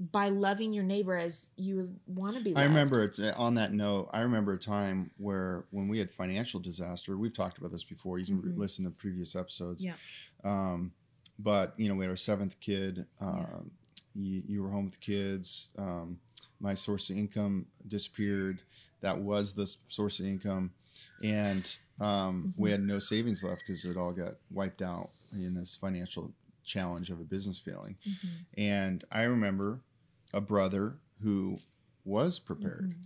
[0.00, 2.50] by loving your neighbor as you want to be.
[2.50, 2.60] Loved.
[2.60, 4.08] I remember it, uh, on that note.
[4.12, 7.18] I remember a time where when we had financial disaster.
[7.18, 8.18] We've talked about this before.
[8.18, 8.60] You can mm-hmm.
[8.60, 9.84] listen to previous episodes.
[9.84, 9.94] Yeah.
[10.42, 10.92] Um,
[11.38, 13.04] but you know, we had our seventh kid.
[13.20, 13.70] Um,
[14.14, 14.22] yeah.
[14.22, 15.68] you, you, were home with the kids.
[15.78, 16.18] Um,
[16.60, 18.62] my source of income disappeared.
[19.02, 20.72] That was the source of income,
[21.22, 22.62] and um, mm-hmm.
[22.62, 26.32] We had no savings left because it all got wiped out in this financial
[26.64, 27.96] challenge of a business failing.
[28.08, 28.60] Mm-hmm.
[28.60, 29.80] And I remember
[30.32, 31.58] a brother who
[32.04, 33.02] was prepared mm-hmm.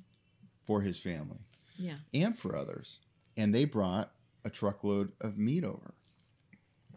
[0.64, 1.40] for his family
[1.76, 1.96] yeah.
[2.12, 3.00] and for others.
[3.36, 4.12] And they brought
[4.44, 5.94] a truckload of meat over.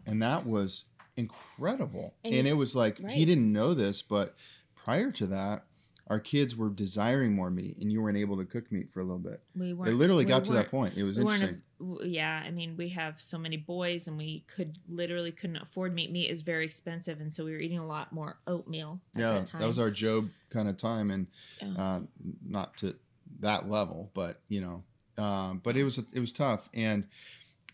[0.06, 0.84] And that was
[1.16, 2.14] incredible.
[2.24, 3.12] And, and it was like, right.
[3.12, 4.36] he didn't know this, but
[4.76, 5.64] prior to that,
[6.08, 9.04] our kids were desiring more meat and you weren't able to cook meat for a
[9.04, 9.42] little bit.
[9.54, 9.90] We weren't.
[9.90, 10.96] It literally we got to that point.
[10.96, 11.62] It was we interesting.
[12.02, 15.92] A, yeah, I mean, we have so many boys and we could literally couldn't afford
[15.92, 16.10] meat.
[16.10, 19.00] Meat is very expensive, and so we were eating a lot more oatmeal.
[19.14, 21.26] yeah, that, that, was our Job kind of time, and
[21.60, 21.74] yeah.
[21.78, 22.00] uh,
[22.46, 22.94] not to
[23.40, 27.04] that level, but you know, um, but it was it was tough, and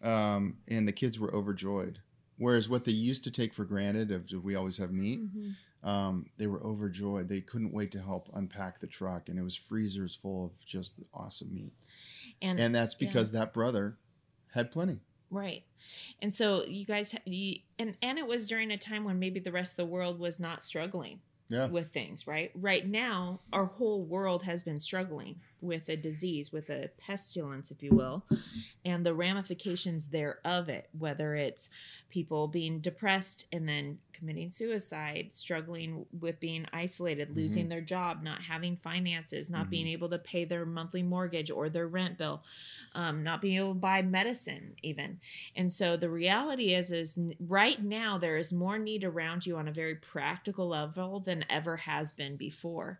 [0.02, 2.00] um, and the kids were overjoyed.
[2.36, 5.20] Whereas what they used to take for granted of we always have meat.
[5.20, 5.50] Mm-hmm
[5.84, 7.28] um, they were overjoyed.
[7.28, 11.04] They couldn't wait to help unpack the truck, and it was freezers full of just
[11.12, 11.72] awesome meat.
[12.42, 13.40] And and that's because yeah.
[13.40, 13.98] that brother
[14.52, 15.00] had plenty.
[15.30, 15.64] Right.
[16.22, 19.52] And so you guys, you, and and it was during a time when maybe the
[19.52, 21.66] rest of the world was not struggling yeah.
[21.66, 22.26] with things.
[22.26, 22.50] Right.
[22.54, 27.82] Right now, our whole world has been struggling with a disease, with a pestilence, if
[27.82, 28.24] you will,
[28.84, 31.70] and the ramifications thereof it, whether it's
[32.10, 37.40] people being depressed and then committing suicide, struggling with being isolated, mm-hmm.
[37.40, 39.70] losing their job, not having finances, not mm-hmm.
[39.70, 42.42] being able to pay their monthly mortgage or their rent bill,
[42.94, 45.18] um, not being able to buy medicine even.
[45.56, 49.68] And so the reality is, is right now there is more need around you on
[49.68, 52.98] a very practical level than ever has been before.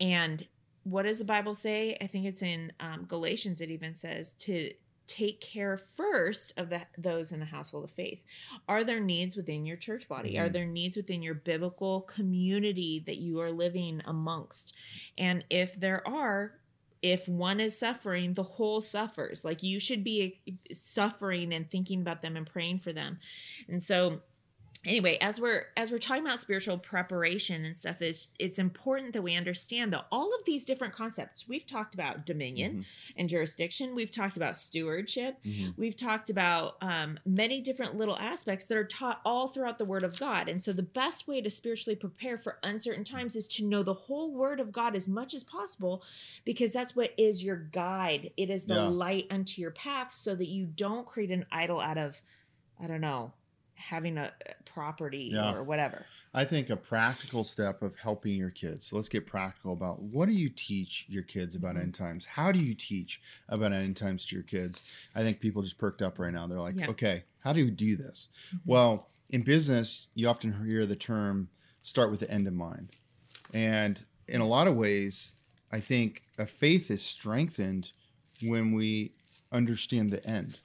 [0.00, 0.46] And
[0.84, 1.96] what does the Bible say?
[2.00, 3.60] I think it's in um, Galatians.
[3.60, 4.70] It even says to
[5.06, 8.22] take care first of the, those in the household of faith.
[8.68, 10.34] Are there needs within your church body?
[10.34, 10.46] Mm-hmm.
[10.46, 14.74] Are there needs within your biblical community that you are living amongst?
[15.18, 16.60] And if there are,
[17.02, 19.44] if one is suffering, the whole suffers.
[19.44, 20.40] Like you should be
[20.70, 23.18] suffering and thinking about them and praying for them.
[23.68, 24.20] And so
[24.84, 29.20] anyway as we're as we're talking about spiritual preparation and stuff is it's important that
[29.20, 33.18] we understand that all of these different concepts we've talked about dominion mm-hmm.
[33.18, 35.70] and jurisdiction we've talked about stewardship mm-hmm.
[35.76, 40.02] we've talked about um, many different little aspects that are taught all throughout the word
[40.02, 43.64] of god and so the best way to spiritually prepare for uncertain times is to
[43.64, 46.02] know the whole word of god as much as possible
[46.46, 48.82] because that's what is your guide it is the yeah.
[48.82, 52.22] light unto your path so that you don't create an idol out of
[52.82, 53.30] i don't know
[53.80, 54.32] having a
[54.64, 55.54] property yeah.
[55.54, 56.04] or whatever.
[56.34, 58.86] I think a practical step of helping your kids.
[58.86, 61.84] So let's get practical about what do you teach your kids about mm-hmm.
[61.84, 62.24] end times?
[62.24, 64.82] How do you teach about end times to your kids?
[65.14, 66.46] I think people just perked up right now.
[66.46, 66.90] They're like, yeah.
[66.90, 68.28] okay, how do you do this?
[68.48, 68.70] Mm-hmm.
[68.70, 71.48] Well, in business, you often hear the term
[71.82, 72.90] start with the end in mind.
[73.54, 75.32] And in a lot of ways,
[75.72, 77.92] I think a faith is strengthened
[78.42, 79.12] when we
[79.52, 80.60] understand the end.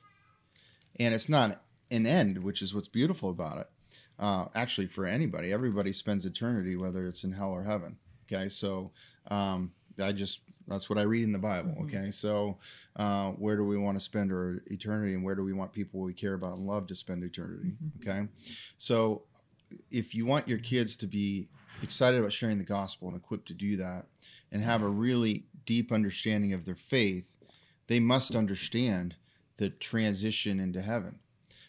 [1.00, 1.62] And it's not
[1.96, 3.70] an end, which is what's beautiful about it.
[4.18, 7.98] Uh, actually, for anybody, everybody spends eternity, whether it's in hell or heaven.
[8.32, 8.92] Okay, so
[9.28, 11.72] um, I just that's what I read in the Bible.
[11.72, 11.98] Mm-hmm.
[11.98, 12.58] Okay, so
[12.96, 16.00] uh, where do we want to spend our eternity, and where do we want people
[16.00, 17.74] we care about and love to spend eternity?
[17.74, 18.10] Mm-hmm.
[18.10, 18.28] Okay,
[18.78, 19.24] so
[19.92, 21.50] if you want your kids to be
[21.82, 24.06] excited about sharing the gospel and equipped to do that,
[24.52, 27.26] and have a really deep understanding of their faith,
[27.88, 29.16] they must understand
[29.58, 31.20] the transition into heaven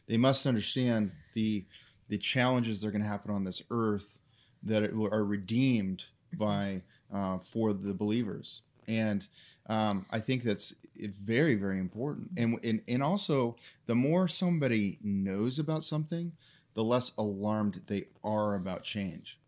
[0.06, 1.64] they must understand the
[2.08, 4.20] the challenges that are going to happen on this earth
[4.62, 6.44] that are redeemed mm-hmm.
[6.44, 8.62] by uh, for the believers.
[8.88, 9.26] And
[9.68, 12.30] um, I think that's very very important.
[12.36, 16.32] And, and and also the more somebody knows about something
[16.74, 19.38] the less alarmed they are about change.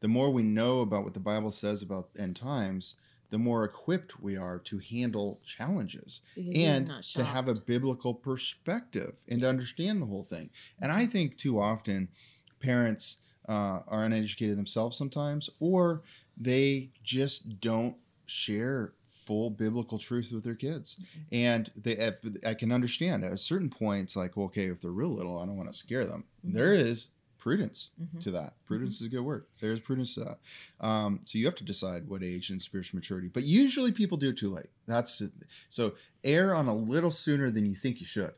[0.00, 2.96] The more we know about what the Bible says about end times
[3.30, 9.40] the more equipped we are to handle challenges and to have a biblical perspective and
[9.40, 10.50] to understand the whole thing.
[10.80, 12.08] And I think too often
[12.60, 16.02] parents uh, are uneducated themselves sometimes, or
[16.36, 20.96] they just don't share full biblical truth with their kids.
[20.96, 21.34] Mm-hmm.
[21.34, 22.12] And they,
[22.46, 25.38] I can understand at a certain point, it's like, well, okay, if they're real little,
[25.38, 26.24] I don't want to scare them.
[26.44, 26.56] Mm-hmm.
[26.56, 27.08] There is
[27.44, 28.18] prudence mm-hmm.
[28.20, 28.54] to that.
[28.64, 29.04] Prudence mm-hmm.
[29.04, 29.44] is a good word.
[29.60, 30.38] There's prudence to that.
[30.80, 33.28] Um, so you have to decide what age and spiritual maturity.
[33.28, 34.70] But usually people do it too late.
[34.88, 35.22] That's
[35.68, 35.92] so
[36.24, 38.32] err on a little sooner than you think you should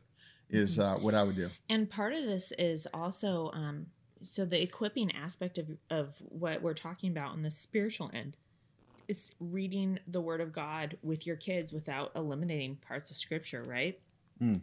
[0.49, 0.97] is mm-hmm.
[0.97, 1.49] uh, what I would do.
[1.69, 3.85] And part of this is also um,
[4.21, 8.35] so the equipping aspect of of what we're talking about on the spiritual end
[9.07, 13.97] is reading the Word of God with your kids without eliminating parts of Scripture, right?
[14.43, 14.59] Mm.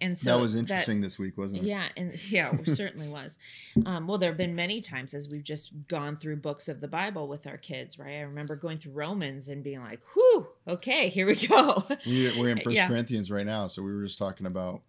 [0.00, 1.66] And so that was interesting that, this week, wasn't it?
[1.66, 3.38] Yeah, and yeah, it certainly was.
[3.86, 6.88] Um, well, there have been many times as we've just gone through books of the
[6.88, 8.16] Bible with our kids, right?
[8.16, 12.60] I remember going through Romans and being like, "Whew, okay, here we go." We're in
[12.62, 12.88] First yeah.
[12.88, 14.82] Corinthians right now, so we were just talking about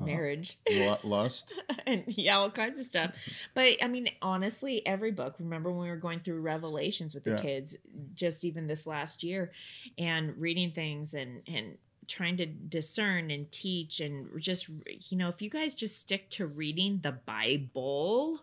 [0.00, 0.58] uh, marriage,
[1.02, 3.14] lust, and yeah, all kinds of stuff.
[3.54, 5.36] But I mean, honestly, every book.
[5.38, 7.42] Remember when we were going through Revelations with the yeah.
[7.42, 7.76] kids,
[8.14, 9.52] just even this last year,
[9.98, 11.76] and reading things and and
[12.08, 14.68] trying to discern and teach and just
[15.10, 18.40] you know if you guys just stick to reading the bible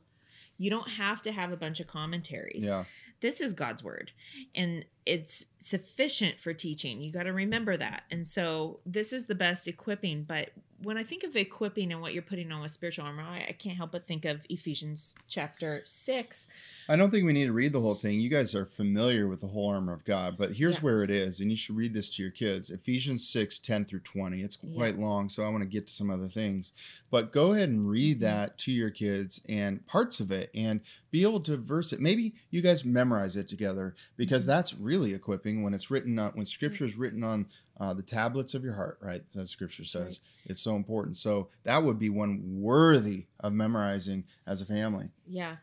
[0.57, 2.63] you don't have to have a bunch of commentaries.
[2.63, 2.85] Yeah.
[3.21, 4.11] This is god's word
[4.53, 7.01] and it's sufficient for teaching.
[7.01, 8.03] You got to remember that.
[8.11, 10.49] And so this is the best equipping but
[10.83, 13.55] when I think of equipping and what you're putting on with spiritual armor, I, I,
[13.57, 16.47] can't help but think of Ephesians chapter six.
[16.89, 18.19] I don't think we need to read the whole thing.
[18.19, 20.81] You guys are familiar with the whole armor of God, but here's yeah.
[20.81, 22.71] where it is, and you should read this to your kids.
[22.71, 24.41] Ephesians 6, 10 through 20.
[24.41, 25.05] It's quite yeah.
[25.05, 26.73] long, so I want to get to some other things.
[27.09, 28.25] But go ahead and read mm-hmm.
[28.25, 32.01] that to your kids and parts of it and be able to verse it.
[32.01, 34.51] Maybe you guys memorize it together because mm-hmm.
[34.51, 37.47] that's really equipping when it's written on when scripture is written on
[37.79, 39.21] uh, the tablets of your heart, right?
[39.33, 40.51] That scripture says right.
[40.51, 41.17] it's so important.
[41.17, 45.09] So that would be one worthy of memorizing as a family.
[45.27, 45.57] Yeah.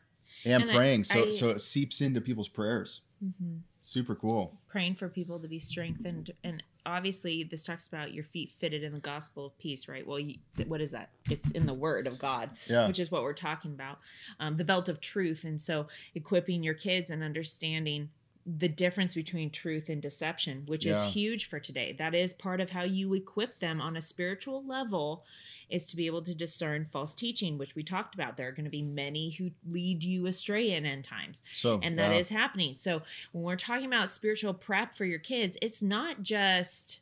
[0.44, 1.00] And, and praying.
[1.00, 3.02] I, so I, so it seeps into people's prayers.
[3.24, 3.58] Mm-hmm.
[3.82, 4.58] Super cool.
[4.68, 6.30] Praying for people to be strengthened.
[6.44, 10.06] And obviously, this talks about your feet fitted in the gospel of peace, right?
[10.06, 11.10] Well, you, what is that?
[11.28, 12.86] It's in the word of God, yeah.
[12.86, 13.98] which is what we're talking about.
[14.38, 15.44] Um, the belt of truth.
[15.44, 18.10] And so equipping your kids and understanding
[18.44, 20.92] the difference between truth and deception, which yeah.
[20.92, 21.94] is huge for today.
[21.98, 25.24] That is part of how you equip them on a spiritual level
[25.70, 28.36] is to be able to discern false teaching, which we talked about.
[28.36, 31.42] There are going to be many who lead you astray in end times.
[31.54, 32.18] So, and that yeah.
[32.18, 32.74] is happening.
[32.74, 37.00] So, when we're talking about spiritual prep for your kids, it's not just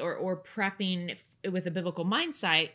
[0.00, 1.18] or or prepping
[1.50, 2.70] with a biblical mindset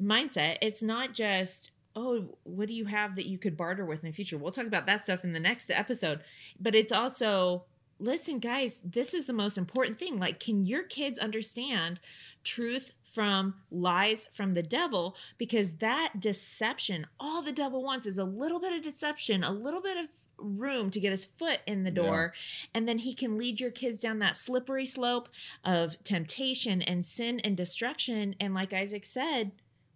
[0.00, 0.58] mindset.
[0.60, 4.14] It's not just oh, what do you have that you could barter with in the
[4.14, 4.38] future?
[4.38, 6.20] We'll talk about that stuff in the next episode.
[6.60, 7.64] But it's also
[8.00, 10.18] listen, guys, this is the most important thing.
[10.18, 12.00] Like, can your kids understand
[12.44, 15.16] truth from lies from the devil?
[15.36, 19.82] Because that deception, all the devil wants is a little bit of deception, a little
[19.82, 20.06] bit of
[20.40, 22.68] room to get his foot in the door yeah.
[22.72, 25.28] and then he can lead your kids down that slippery slope
[25.64, 29.50] of temptation and sin and destruction and like Isaac said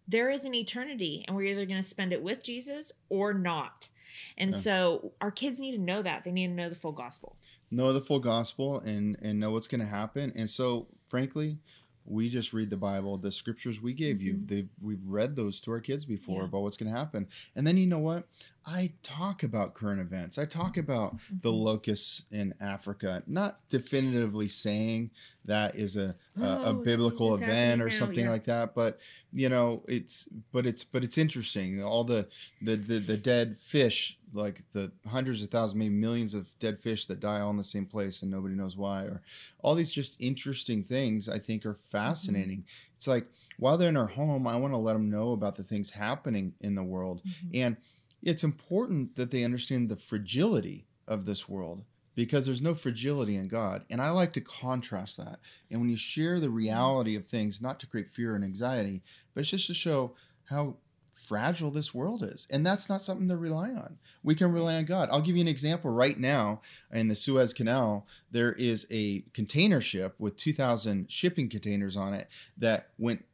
[0.09, 3.89] there is an eternity and we're either going to spend it with Jesus or not.
[4.37, 4.59] And yeah.
[4.59, 6.25] so our kids need to know that.
[6.25, 7.37] They need to know the full gospel.
[7.71, 10.33] Know the full gospel and and know what's going to happen.
[10.37, 11.59] And so frankly
[12.05, 14.27] we just read the bible the scriptures we gave mm-hmm.
[14.27, 16.45] you they we've read those to our kids before yeah.
[16.47, 17.29] about what's going to happen.
[17.55, 18.27] And then you know what
[18.67, 21.37] i talk about current events i talk about mm-hmm.
[21.43, 25.11] the locusts in africa not definitively saying
[25.45, 28.31] that is a a, oh, a biblical event or something yeah.
[28.31, 28.99] like that but
[29.33, 32.27] you know it's but it's but it's interesting all the
[32.63, 37.07] the the, the dead fish like the hundreds of thousands, maybe millions of dead fish
[37.07, 39.23] that die all in the same place and nobody knows why, or
[39.61, 42.59] all these just interesting things I think are fascinating.
[42.59, 42.97] Mm-hmm.
[42.97, 43.27] It's like
[43.59, 46.55] while they're in our home, I want to let them know about the things happening
[46.61, 47.23] in the world.
[47.27, 47.49] Mm-hmm.
[47.55, 47.77] And
[48.23, 53.49] it's important that they understand the fragility of this world because there's no fragility in
[53.49, 53.85] God.
[53.91, 55.41] And I like to contrast that.
[55.71, 59.03] And when you share the reality of things, not to create fear and anxiety,
[59.35, 60.77] but it's just to show how
[61.15, 62.47] fragile this world is.
[62.51, 63.99] And that's not something to rely on.
[64.23, 65.09] We can rely on God.
[65.11, 66.61] I'll give you an example right now
[66.93, 68.07] in the Suez Canal.
[68.31, 73.25] There is a container ship with 2,000 shipping containers on it that went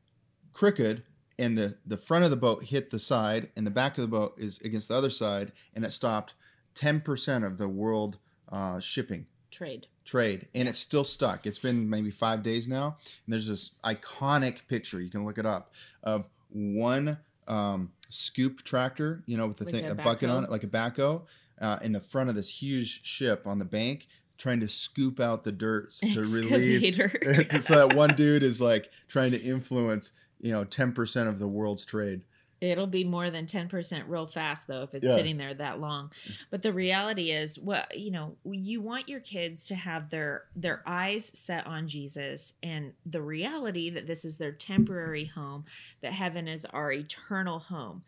[0.53, 1.03] crooked
[1.38, 4.09] and the, the front of the boat hit the side and the back of the
[4.09, 6.35] boat is against the other side and it stopped
[6.74, 8.18] 10% of the world
[8.51, 9.87] uh, shipping trade.
[10.05, 10.48] trade.
[10.55, 11.46] And it's still stuck.
[11.46, 12.96] It's been maybe five days now.
[13.27, 15.72] And there's this iconic picture you can look it up
[16.03, 20.51] of one um, scoop tractor, you know, with the thing, a, a bucket on it,
[20.51, 21.22] like a backhoe,
[21.61, 25.44] uh, in the front of this huge ship on the bank, trying to scoop out
[25.44, 26.94] the dirt to relieve.
[27.61, 31.48] so that one dude is like trying to influence, you know, ten percent of the
[31.48, 32.22] world's trade.
[32.61, 35.14] It'll be more than 10% real fast though if it's yeah.
[35.14, 36.09] sitting there that long.
[36.09, 36.42] Mm.
[36.51, 40.83] But the reality is what you know, you want your kids to have their their
[40.87, 45.64] eyes set on Jesus and the reality that this is their temporary home,
[46.01, 48.03] that heaven is our eternal home.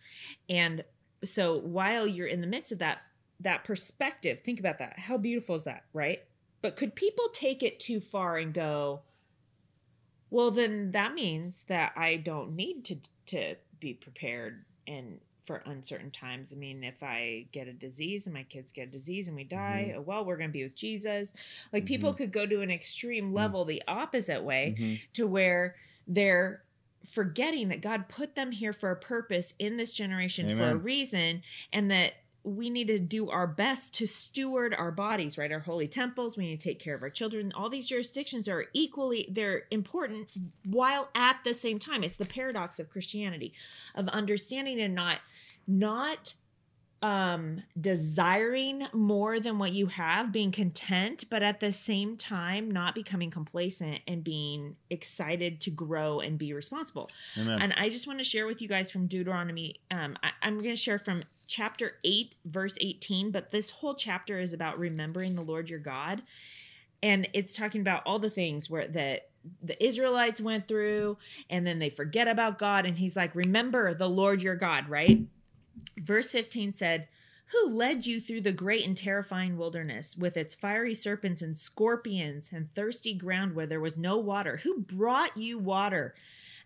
[0.48, 0.84] And
[1.22, 3.02] so while you're in the midst of that
[3.38, 4.98] that perspective, think about that.
[4.98, 6.22] How beautiful is that, right?
[6.60, 9.00] But could people take it too far and go,
[10.30, 16.10] well then that means that I don't need to to be prepared and for uncertain
[16.10, 16.52] times.
[16.52, 19.44] I mean, if I get a disease and my kids get a disease and we
[19.44, 19.98] die, mm-hmm.
[19.98, 21.32] oh, well, we're going to be with Jesus.
[21.72, 21.88] Like mm-hmm.
[21.88, 23.36] people could go to an extreme mm-hmm.
[23.36, 24.94] level the opposite way mm-hmm.
[25.14, 26.62] to where they're
[27.08, 30.56] forgetting that God put them here for a purpose in this generation Amen.
[30.56, 35.36] for a reason and that we need to do our best to steward our bodies
[35.36, 35.52] right?
[35.52, 37.52] Our holy temples we need to take care of our children.
[37.54, 40.30] All these jurisdictions are equally they're important
[40.64, 42.02] while at the same time.
[42.02, 43.52] It's the paradox of christianity
[43.94, 45.18] of understanding and not
[45.66, 46.34] not
[47.02, 52.94] um desiring more than what you have being content but at the same time not
[52.94, 57.08] becoming complacent and being excited to grow and be responsible.
[57.38, 57.62] Amen.
[57.62, 60.74] and i just want to share with you guys from deuteronomy um I, i'm going
[60.74, 65.42] to share from chapter 8 verse 18 but this whole chapter is about remembering the
[65.42, 66.22] lord your god
[67.02, 69.28] and it's talking about all the things where that
[69.62, 71.16] the Israelites went through
[71.48, 75.22] and then they forget about God and he's like remember the Lord your God right
[75.96, 77.08] Verse 15 said,
[77.46, 82.50] Who led you through the great and terrifying wilderness with its fiery serpents and scorpions
[82.52, 84.58] and thirsty ground where there was no water?
[84.58, 86.14] Who brought you water?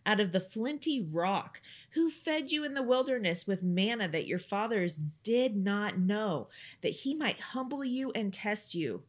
[0.06, 4.38] Out of the flinty rock, who fed you in the wilderness with manna that your
[4.38, 6.48] fathers did not know,
[6.82, 9.02] that he might humble you and test you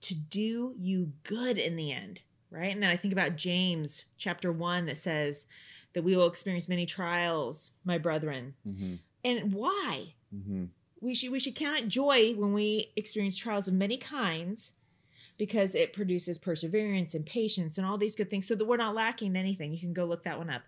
[0.00, 2.22] to do you good in the end.
[2.50, 2.72] Right.
[2.72, 5.46] And then I think about James chapter one that says
[5.92, 8.54] that we will experience many trials, my brethren.
[8.66, 10.64] Mm-hmm and why mm-hmm.
[11.00, 14.72] we should we should count it joy when we experience trials of many kinds
[15.38, 18.94] because it produces perseverance and patience and all these good things so that we're not
[18.94, 20.62] lacking anything you can go look that one up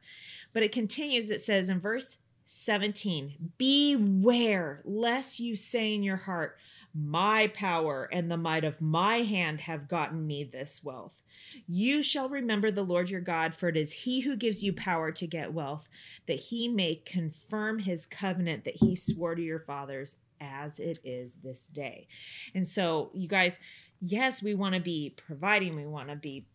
[0.53, 6.57] but it continues it says in verse 17 beware lest you say in your heart
[6.95, 11.23] my power and the might of my hand have gotten me this wealth.
[11.67, 15.13] You shall remember the Lord your God, for it is he who gives you power
[15.13, 15.89] to get wealth,
[16.27, 21.37] that he may confirm his covenant that he swore to your fathers as it is
[21.45, 22.09] this day.
[22.55, 23.59] And so, you guys,
[24.01, 26.47] yes, we want to be providing, we want to be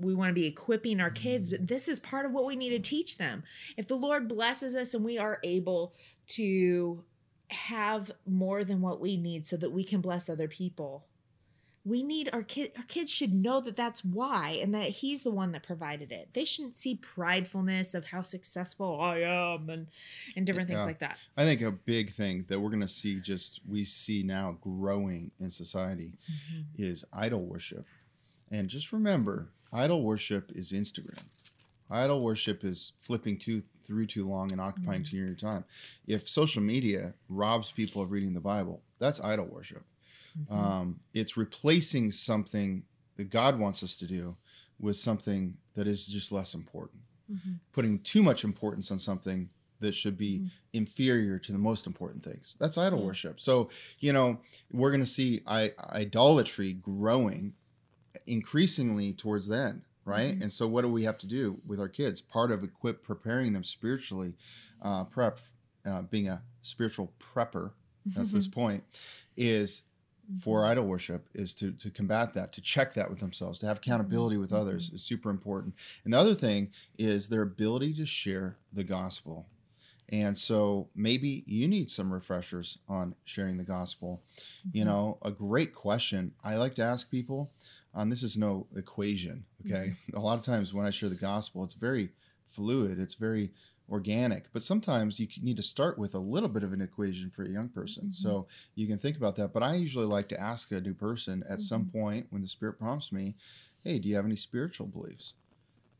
[0.00, 1.52] we want to be equipping our kids, mm.
[1.52, 3.44] but this is part of what we need to teach them.
[3.76, 5.92] If the Lord blesses us and we are able
[6.28, 7.04] to
[7.48, 11.06] have more than what we need so that we can bless other people
[11.84, 15.30] we need our kid our kids should know that that's why and that he's the
[15.30, 19.86] one that provided it they shouldn't see pridefulness of how successful i am and
[20.36, 20.86] and different things yeah.
[20.86, 24.22] like that i think a big thing that we're going to see just we see
[24.22, 26.62] now growing in society mm-hmm.
[26.76, 27.86] is idol worship
[28.50, 31.22] and just remember idol worship is instagram
[31.90, 35.10] idol worship is flipping too through too long and occupying mm-hmm.
[35.10, 35.64] too your time
[36.06, 39.82] if social media robs people of reading the bible that's idol worship
[40.40, 40.54] Mm-hmm.
[40.54, 42.82] Um, it's replacing something
[43.16, 44.36] that God wants us to do
[44.78, 47.00] with something that is just less important.
[47.30, 47.52] Mm-hmm.
[47.72, 49.48] Putting too much importance on something
[49.80, 50.46] that should be mm-hmm.
[50.72, 52.56] inferior to the most important things.
[52.58, 53.40] That's idol worship.
[53.40, 53.70] So,
[54.00, 54.38] you know,
[54.72, 57.54] we're going to see I- idolatry growing
[58.26, 60.32] increasingly towards then, right?
[60.32, 60.42] Mm-hmm.
[60.42, 62.20] And so, what do we have to do with our kids?
[62.20, 64.34] Part of equip preparing them spiritually,
[64.82, 65.40] uh, prep,
[65.86, 67.72] uh, being a spiritual prepper.
[68.06, 68.60] That's this mm-hmm.
[68.60, 68.84] point
[69.36, 69.82] is
[70.40, 70.72] for mm-hmm.
[70.72, 74.36] idol worship is to to combat that, to check that with themselves, to have accountability
[74.36, 74.60] with mm-hmm.
[74.60, 75.74] others is super important.
[76.04, 79.46] And the other thing is their ability to share the gospel.
[80.10, 84.22] And so maybe you need some refreshers on sharing the gospel.
[84.38, 84.78] Mm-hmm.
[84.78, 87.52] You know, a great question I like to ask people,
[87.94, 89.92] um, this is no equation, okay?
[89.92, 90.16] Mm-hmm.
[90.16, 92.10] A lot of times when I share the gospel, it's very
[92.48, 93.52] fluid, it's very
[93.90, 94.52] organic.
[94.52, 97.50] But sometimes you need to start with a little bit of an equation for a
[97.50, 98.04] young person.
[98.04, 98.12] Mm-hmm.
[98.28, 99.52] So you can think about that.
[99.52, 101.60] But I usually like to ask a new person at mm-hmm.
[101.62, 103.34] some point when the Spirit prompts me,
[103.84, 105.34] hey, do you have any spiritual beliefs?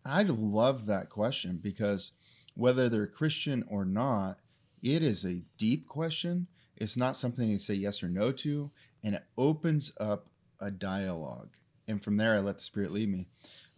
[0.05, 2.13] I love that question because
[2.55, 4.39] whether they're Christian or not,
[4.83, 6.47] it is a deep question.
[6.77, 8.71] It's not something you say yes or no to,
[9.03, 10.27] and it opens up
[10.61, 11.51] a dialogue.
[11.87, 13.27] And from there, I let the Spirit lead me.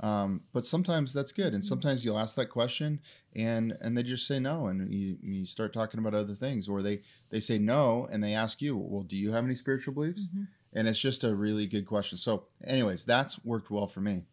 [0.00, 1.68] Um, but sometimes that's good, and mm-hmm.
[1.68, 3.00] sometimes you'll ask that question,
[3.36, 6.80] and and they just say no, and you, you start talking about other things, or
[6.80, 10.26] they they say no, and they ask you, well, do you have any spiritual beliefs?
[10.28, 10.44] Mm-hmm.
[10.72, 12.16] And it's just a really good question.
[12.16, 14.24] So, anyways, that's worked well for me.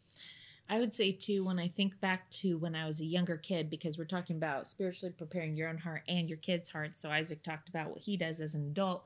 [0.70, 3.70] I would say too, when I think back to when I was a younger kid,
[3.70, 6.96] because we're talking about spiritually preparing your own heart and your kid's heart.
[6.96, 9.06] So Isaac talked about what he does as an adult.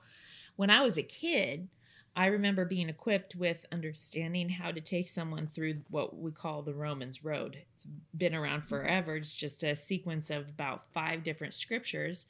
[0.56, 1.70] When I was a kid,
[2.16, 6.74] I remember being equipped with understanding how to take someone through what we call the
[6.74, 7.58] Romans Road.
[7.74, 7.86] It's
[8.16, 9.16] been around forever.
[9.16, 12.28] It's just a sequence of about five different scriptures.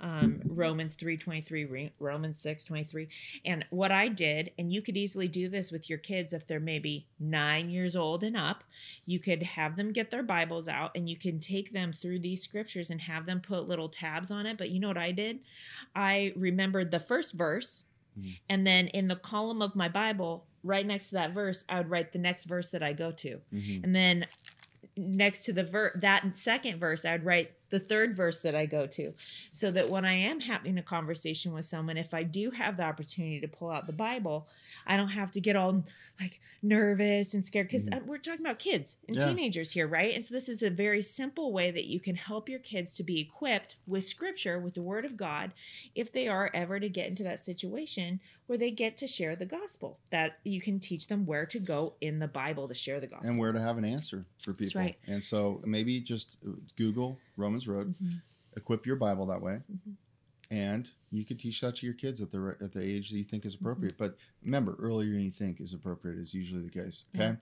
[0.00, 3.08] Um, Romans 3:23, Romans 6:23.
[3.44, 6.58] And what I did, and you could easily do this with your kids if they're
[6.58, 8.64] maybe 9 years old and up,
[9.06, 12.42] you could have them get their Bibles out and you can take them through these
[12.42, 15.38] scriptures and have them put little tabs on it, but you know what I did?
[15.94, 17.84] I remembered the first verse
[18.18, 18.38] Mm.
[18.48, 21.90] And then in the column of my Bible, right next to that verse, I would
[21.90, 23.40] write the next verse that I go to.
[23.52, 23.84] Mm-hmm.
[23.84, 24.26] And then
[24.96, 28.66] next to the ver that second verse, I would write the third verse that I
[28.66, 29.14] go to.
[29.50, 32.82] So that when I am having a conversation with someone, if I do have the
[32.84, 34.46] opportunity to pull out the Bible,
[34.86, 35.82] I don't have to get all
[36.20, 38.06] like nervous and scared because mm-hmm.
[38.06, 39.24] we're talking about kids and yeah.
[39.26, 40.14] teenagers here, right?
[40.14, 43.02] And so this is a very simple way that you can help your kids to
[43.02, 45.52] be equipped with scripture, with the word of God,
[45.94, 48.20] if they are ever to get into that situation
[48.52, 51.94] where they get to share the gospel, that you can teach them where to go
[52.02, 53.30] in the Bible to share the gospel.
[53.30, 54.80] And where to have an answer for people.
[54.80, 54.98] Right.
[55.06, 58.18] And so maybe just uh, Google Romans Road, mm-hmm.
[58.56, 59.60] equip your Bible that way.
[59.72, 59.92] Mm-hmm.
[60.50, 63.24] And you could teach that to your kids at the at the age that you
[63.24, 63.64] think is mm-hmm.
[63.64, 63.94] appropriate.
[63.94, 64.04] Mm-hmm.
[64.04, 67.04] But remember, earlier than you think is appropriate is usually the case.
[67.14, 67.24] Okay.
[67.24, 67.34] Yeah.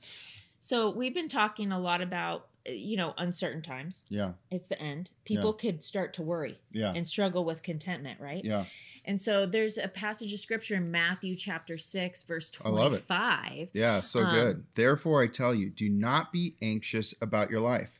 [0.61, 4.05] So we've been talking a lot about uh, you know uncertain times.
[4.09, 4.33] Yeah.
[4.51, 5.11] It's the end.
[5.25, 5.71] People yeah.
[5.71, 6.61] could start to worry.
[6.71, 6.93] Yeah.
[6.95, 8.45] And struggle with contentment, right?
[8.45, 8.65] Yeah.
[9.05, 12.73] And so there's a passage of scripture in Matthew chapter 6 verse 25.
[12.73, 13.71] I love it.
[13.73, 14.65] Yeah, so um, good.
[14.75, 18.00] Therefore I tell you, do not be anxious about your life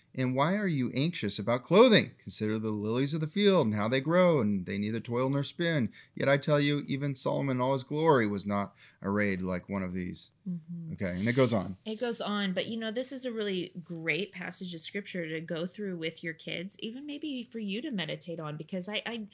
[0.15, 2.11] and why are you anxious about clothing?
[2.21, 5.43] Consider the lilies of the field and how they grow, and they neither toil nor
[5.43, 5.89] spin.
[6.15, 9.83] Yet I tell you, even Solomon in all his glory was not arrayed like one
[9.83, 10.29] of these.
[10.47, 10.93] Mm-hmm.
[10.93, 11.77] Okay, and it goes on.
[11.85, 15.41] It goes on, but you know, this is a really great passage of scripture to
[15.41, 19.27] go through with your kids, even maybe for you to meditate on, because I, I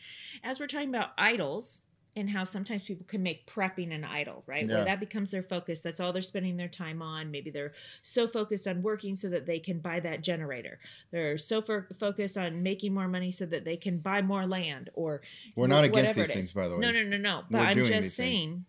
[0.43, 1.81] as we're talking about idols,
[2.17, 4.67] and how sometimes people can make prepping an idol, right?
[4.67, 4.75] Yeah.
[4.75, 5.81] Where that becomes their focus.
[5.81, 7.29] That's all they're spending their time on.
[7.29, 10.79] Maybe they're so focused on working so that they can buy that generator.
[11.11, 15.21] They're so focused on making more money so that they can buy more land or
[15.55, 16.81] We're not against these things by the way.
[16.81, 17.43] No, no, no, no.
[17.51, 18.65] But We're I'm just saying.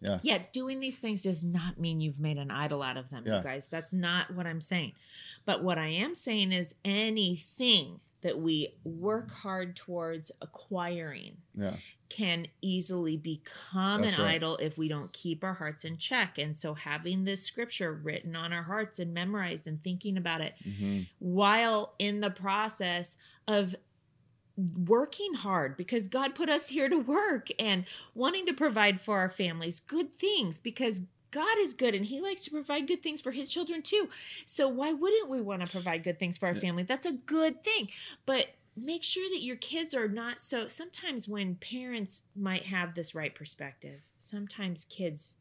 [0.00, 0.18] Yeah.
[0.22, 3.38] Yeah, doing these things does not mean you've made an idol out of them, yeah.
[3.38, 3.68] you guys.
[3.68, 4.94] That's not what I'm saying.
[5.44, 11.74] But what I am saying is anything that we work hard towards acquiring yeah.
[12.08, 14.34] can easily become That's an right.
[14.36, 16.38] idol if we don't keep our hearts in check.
[16.38, 20.54] And so having this scripture written on our hearts and memorized and thinking about it
[20.66, 21.02] mm-hmm.
[21.18, 23.16] while in the process
[23.46, 23.74] of
[24.56, 29.30] working hard because God put us here to work and wanting to provide for our
[29.30, 31.02] families good things because
[31.32, 34.08] God is good and he likes to provide good things for his children too.
[34.46, 36.84] So why wouldn't we want to provide good things for our family?
[36.84, 37.88] That's a good thing.
[38.26, 43.14] But make sure that your kids are not so sometimes when parents might have this
[43.14, 45.34] right perspective, sometimes kids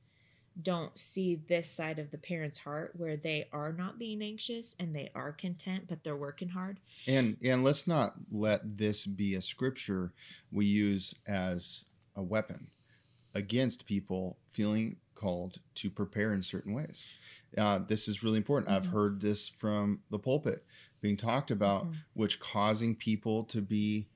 [0.61, 4.93] don't see this side of the parent's heart where they are not being anxious and
[4.93, 6.77] they are content but they're working hard
[7.07, 10.11] and and let's not let this be a scripture
[10.51, 11.85] we use as
[12.17, 12.67] a weapon
[13.33, 17.05] against people feeling called to prepare in certain ways
[17.57, 18.77] uh, this is really important mm-hmm.
[18.77, 20.65] i've heard this from the pulpit
[21.01, 21.95] being talked about mm-hmm.
[22.13, 24.07] which causing people to be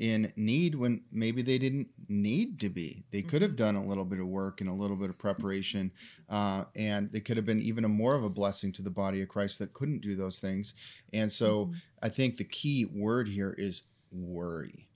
[0.00, 3.04] in need when maybe they didn't need to be.
[3.10, 3.64] They could have mm-hmm.
[3.64, 5.92] done a little bit of work and a little bit of preparation,
[6.30, 9.20] uh, and they could have been even a more of a blessing to the body
[9.20, 10.72] of Christ that couldn't do those things.
[11.12, 11.74] And so mm-hmm.
[12.02, 14.88] I think the key word here is worry.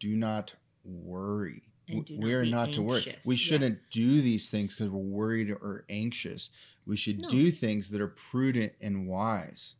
[0.00, 0.52] Do not
[0.84, 1.62] worry.
[2.10, 3.16] We're not, not to worry.
[3.24, 4.02] We shouldn't yeah.
[4.02, 6.50] do these things because we're worried or anxious.
[6.86, 7.28] We should no.
[7.28, 9.74] do things that are prudent and wise.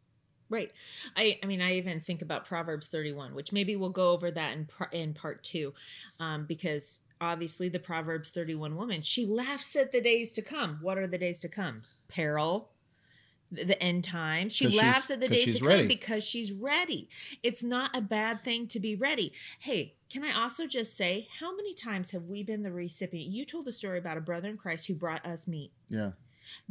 [0.50, 0.72] Right.
[1.16, 4.56] I I mean I even think about Proverbs 31, which maybe we'll go over that
[4.56, 5.72] in in part 2
[6.20, 10.78] um, because obviously the Proverbs 31 woman, she laughs at the days to come.
[10.80, 11.82] What are the days to come?
[12.08, 12.70] Peril,
[13.50, 14.54] the end times.
[14.54, 15.80] She laughs at the days to ready.
[15.82, 17.08] come because she's ready.
[17.42, 19.32] It's not a bad thing to be ready.
[19.58, 23.30] Hey, can I also just say, how many times have we been the recipient?
[23.30, 25.72] You told a story about a brother in Christ who brought us meat.
[25.88, 26.12] Yeah.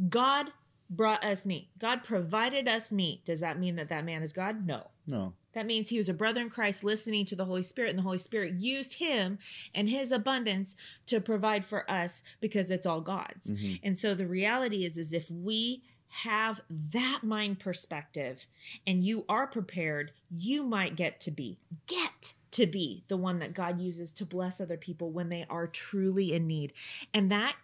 [0.08, 0.46] God
[0.90, 1.68] brought us meat.
[1.78, 3.24] God provided us meat.
[3.24, 4.66] Does that mean that that man is God?
[4.66, 4.88] No.
[5.06, 5.34] No.
[5.54, 8.02] That means he was a brother in Christ listening to the Holy Spirit, and the
[8.02, 9.38] Holy Spirit used him
[9.74, 10.76] and his abundance
[11.06, 13.50] to provide for us because it's all God's.
[13.50, 13.74] Mm-hmm.
[13.82, 16.60] And so the reality is, is if we have
[16.92, 18.46] that mind perspective
[18.86, 23.54] and you are prepared, you might get to be, get to be the one that
[23.54, 26.72] God uses to bless other people when they are truly in need.
[27.12, 27.56] And that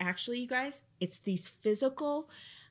[0.00, 2.28] actually, you guys, it's these physical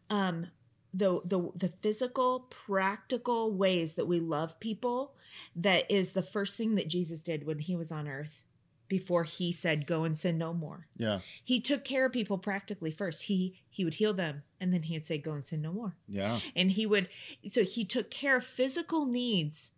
[0.10, 0.48] um,
[0.94, 5.14] the the the physical practical ways that we love people
[5.56, 8.44] that is the first thing that Jesus did when he was on earth
[8.92, 10.86] before he said go and sin no more.
[10.98, 11.22] Yeah.
[11.42, 13.24] He took care of people practically first.
[13.24, 15.96] He he would heal them and then he would say go and sin no more.
[16.10, 16.42] Yeah.
[16.58, 17.08] And he would
[17.48, 19.72] so he took care of physical needs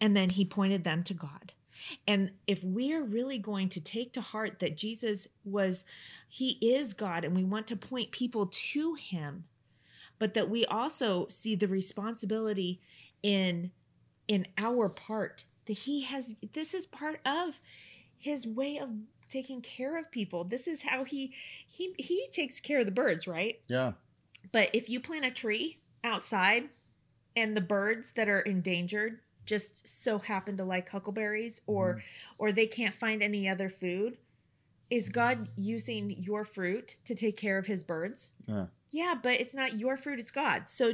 [0.00, 1.52] and then he pointed them to God.
[2.08, 5.84] And if we are really going to take to heart that Jesus was,
[6.26, 9.44] he is God, and we want to point people to him,
[10.18, 12.80] but that we also see the responsibility
[13.22, 13.72] in
[14.26, 17.60] in our part that he has this is part of
[18.22, 18.90] his way of
[19.28, 20.44] taking care of people.
[20.44, 21.34] This is how he
[21.66, 23.60] he he takes care of the birds right?
[23.68, 23.92] Yeah.
[24.52, 26.68] But if you plant a tree outside
[27.34, 32.02] and the birds that are endangered just so happen to like huckleberries or mm.
[32.38, 34.18] or they can't find any other food
[34.90, 38.32] is god using your fruit to take care of his birds?
[38.46, 38.66] Yeah.
[38.90, 40.92] Yeah but it's not your fruit it's god so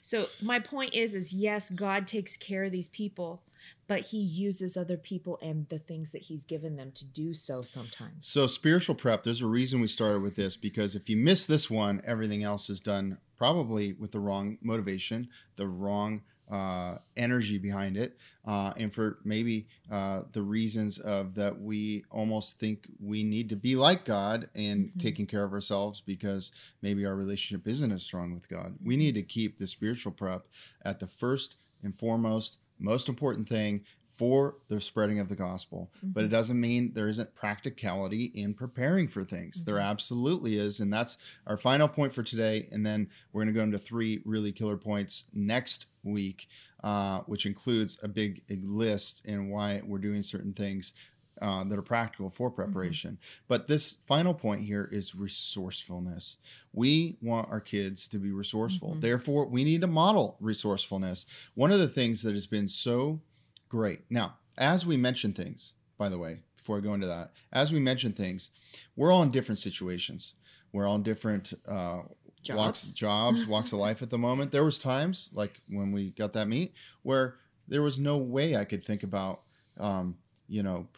[0.00, 3.42] so my point is is yes god takes care of these people
[3.90, 7.60] but he uses other people and the things that he's given them to do so
[7.60, 11.44] sometimes so spiritual prep there's a reason we started with this because if you miss
[11.44, 17.58] this one everything else is done probably with the wrong motivation the wrong uh, energy
[17.58, 23.22] behind it, uh, and for maybe uh, the reasons of that we almost think we
[23.22, 24.98] need to be like God and mm-hmm.
[24.98, 26.50] taking care of ourselves because
[26.82, 28.74] maybe our relationship isn't as strong with God.
[28.84, 30.46] We need to keep the spiritual prep
[30.84, 33.84] at the first and foremost, most important thing
[34.20, 35.90] for the spreading of the gospel.
[35.96, 36.12] Mm-hmm.
[36.12, 39.56] But it doesn't mean there isn't practicality in preparing for things.
[39.56, 39.70] Mm-hmm.
[39.70, 40.80] There absolutely is.
[40.80, 41.16] And that's
[41.46, 42.68] our final point for today.
[42.70, 46.48] And then we're going to go into three really killer points next week,
[46.84, 50.92] uh, which includes a big list and why we're doing certain things.
[51.40, 52.56] Uh, that are practical for mm-hmm.
[52.56, 53.12] preparation.
[53.12, 53.44] Mm-hmm.
[53.48, 56.36] But this final point here is resourcefulness.
[56.74, 58.90] We want our kids to be resourceful.
[58.90, 59.00] Mm-hmm.
[59.00, 61.24] Therefore, we need to model resourcefulness.
[61.54, 63.22] One of the things that has been so
[63.70, 64.00] Great.
[64.10, 67.78] Now, as we mention things, by the way, before I go into that, as we
[67.78, 68.50] mention things,
[68.96, 70.34] we're all in different situations.
[70.72, 72.02] We're all in different uh,
[72.42, 72.56] jobs.
[72.56, 74.50] walks, jobs, walks of life at the moment.
[74.50, 77.36] There was times like when we got that meat where
[77.68, 79.42] there was no way I could think about,
[79.78, 80.16] um,
[80.48, 80.88] you know,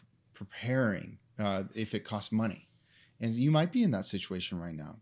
[0.45, 2.67] preparing uh, if it costs money.
[3.19, 4.97] And you might be in that situation right now.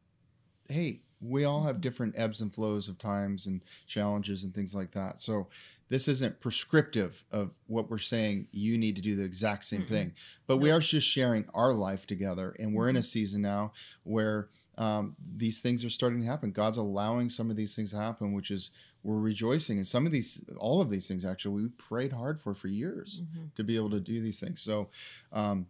[0.70, 4.92] Hey, we all have different ebbs and flows of times and challenges and things like
[4.92, 5.20] that.
[5.20, 5.48] So
[5.90, 9.88] this isn't prescriptive of what we're saying you need to do the exact same mm
[9.88, 10.14] thing
[10.48, 10.62] but no.
[10.62, 12.92] we are just sharing our life together and we're mm-hmm.
[12.92, 13.06] in a mm-hmm.
[13.06, 13.74] season now
[14.04, 14.48] where
[14.78, 16.52] um, these things are starting to happen.
[16.52, 18.72] God's allowing some of these things to happen which is
[19.04, 22.54] we're rejoicing and some of these all of these things actually we prayed hard for
[22.54, 23.46] for years mm-hmm.
[23.56, 24.62] to be able to do these things.
[24.62, 24.90] So
[25.34, 25.68] um,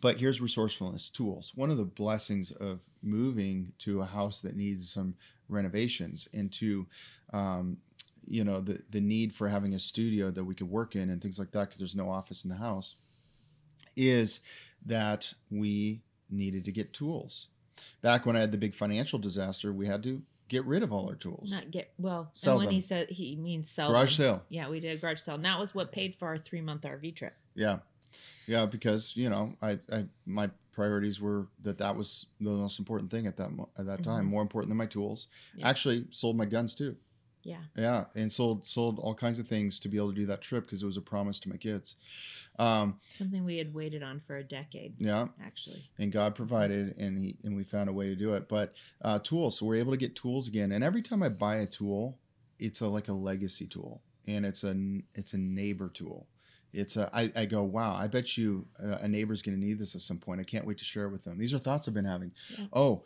[0.00, 1.52] but here's resourcefulness tools.
[1.54, 5.14] One of the blessings of moving to a house that needs some
[5.48, 6.86] renovations into
[7.32, 7.76] um,
[8.26, 11.20] you know the the need for having a studio that we could work in and
[11.20, 12.96] things like that because there's no office in the house
[13.96, 14.40] is
[14.86, 17.48] that we needed to get tools
[18.02, 21.08] back when i had the big financial disaster we had to get rid of all
[21.08, 22.74] our tools not get well sell and when them.
[22.74, 24.26] he said he means sell garage them.
[24.26, 26.60] sale yeah we did a garage sale and that was what paid for our three
[26.60, 27.78] month rv trip yeah
[28.46, 33.10] yeah because you know i i my priorities were that that was the most important
[33.10, 34.30] thing at that at that time mm-hmm.
[34.30, 35.68] more important than my tools yeah.
[35.68, 36.96] actually sold my guns too
[37.44, 37.60] yeah.
[37.76, 40.66] Yeah, and sold sold all kinds of things to be able to do that trip
[40.66, 41.96] because it was a promise to my kids.
[42.58, 44.94] Um, Something we had waited on for a decade.
[44.98, 45.88] Yeah, actually.
[45.98, 48.48] And God provided, and he and we found a way to do it.
[48.48, 50.72] But uh, tools, so we're able to get tools again.
[50.72, 52.18] And every time I buy a tool,
[52.58, 54.74] it's a like a legacy tool, and it's a
[55.14, 56.26] it's a neighbor tool.
[56.72, 59.78] It's a I, I go wow I bet you uh, a neighbor's going to need
[59.78, 60.40] this at some point.
[60.40, 61.38] I can't wait to share it with them.
[61.38, 62.32] These are thoughts I've been having.
[62.58, 62.66] Yeah.
[62.72, 63.04] Oh,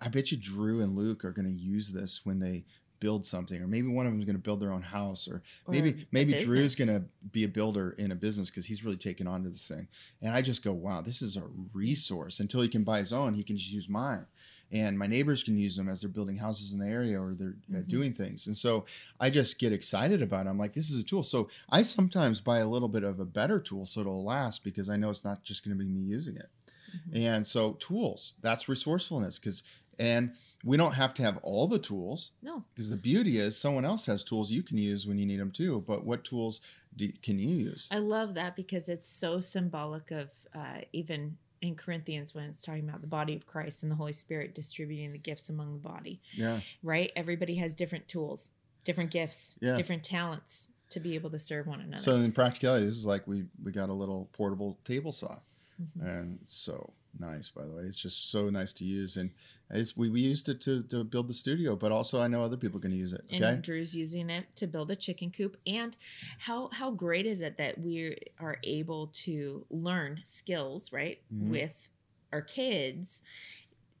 [0.00, 2.64] I bet you Drew and Luke are going to use this when they
[3.00, 5.42] build something or maybe one of them is going to build their own house or,
[5.66, 8.96] or maybe maybe drew's going to be a builder in a business because he's really
[8.96, 9.88] taken on to this thing.
[10.22, 11.42] And i just go wow this is a
[11.72, 12.40] resource.
[12.40, 14.26] Until he can buy his own he can just use mine.
[14.72, 17.56] And my neighbors can use them as they're building houses in the area or they're
[17.70, 17.88] uh, mm-hmm.
[17.88, 18.46] doing things.
[18.46, 18.84] And so
[19.18, 20.50] i just get excited about it.
[20.50, 21.22] I'm like this is a tool.
[21.22, 24.90] So i sometimes buy a little bit of a better tool so it'll last because
[24.90, 26.50] i know it's not just going to be me using it.
[26.90, 27.24] Mm-hmm.
[27.24, 29.62] and so tools that's resourcefulness because
[30.00, 30.32] and
[30.64, 32.32] we don't have to have all the tools.
[32.42, 32.64] No.
[32.74, 35.50] Because the beauty is someone else has tools you can use when you need them
[35.50, 35.84] too.
[35.86, 36.62] But what tools
[36.96, 37.88] do, can you use?
[37.92, 42.88] I love that because it's so symbolic of uh, even in Corinthians when it's talking
[42.88, 46.20] about the body of Christ and the Holy Spirit distributing the gifts among the body.
[46.32, 46.60] Yeah.
[46.82, 47.12] Right?
[47.14, 48.50] Everybody has different tools,
[48.84, 49.76] different gifts, yeah.
[49.76, 52.02] different talents to be able to serve one another.
[52.02, 55.36] So in practicality, this is like we we got a little portable table saw.
[55.80, 56.06] Mm-hmm.
[56.06, 59.30] And so nice by the way it's just so nice to use and
[59.70, 62.56] it's we, we used it to, to build the studio but also i know other
[62.56, 65.96] people can use it okay and drew's using it to build a chicken coop and
[66.38, 71.50] how how great is it that we are able to learn skills right mm-hmm.
[71.50, 71.88] with
[72.32, 73.22] our kids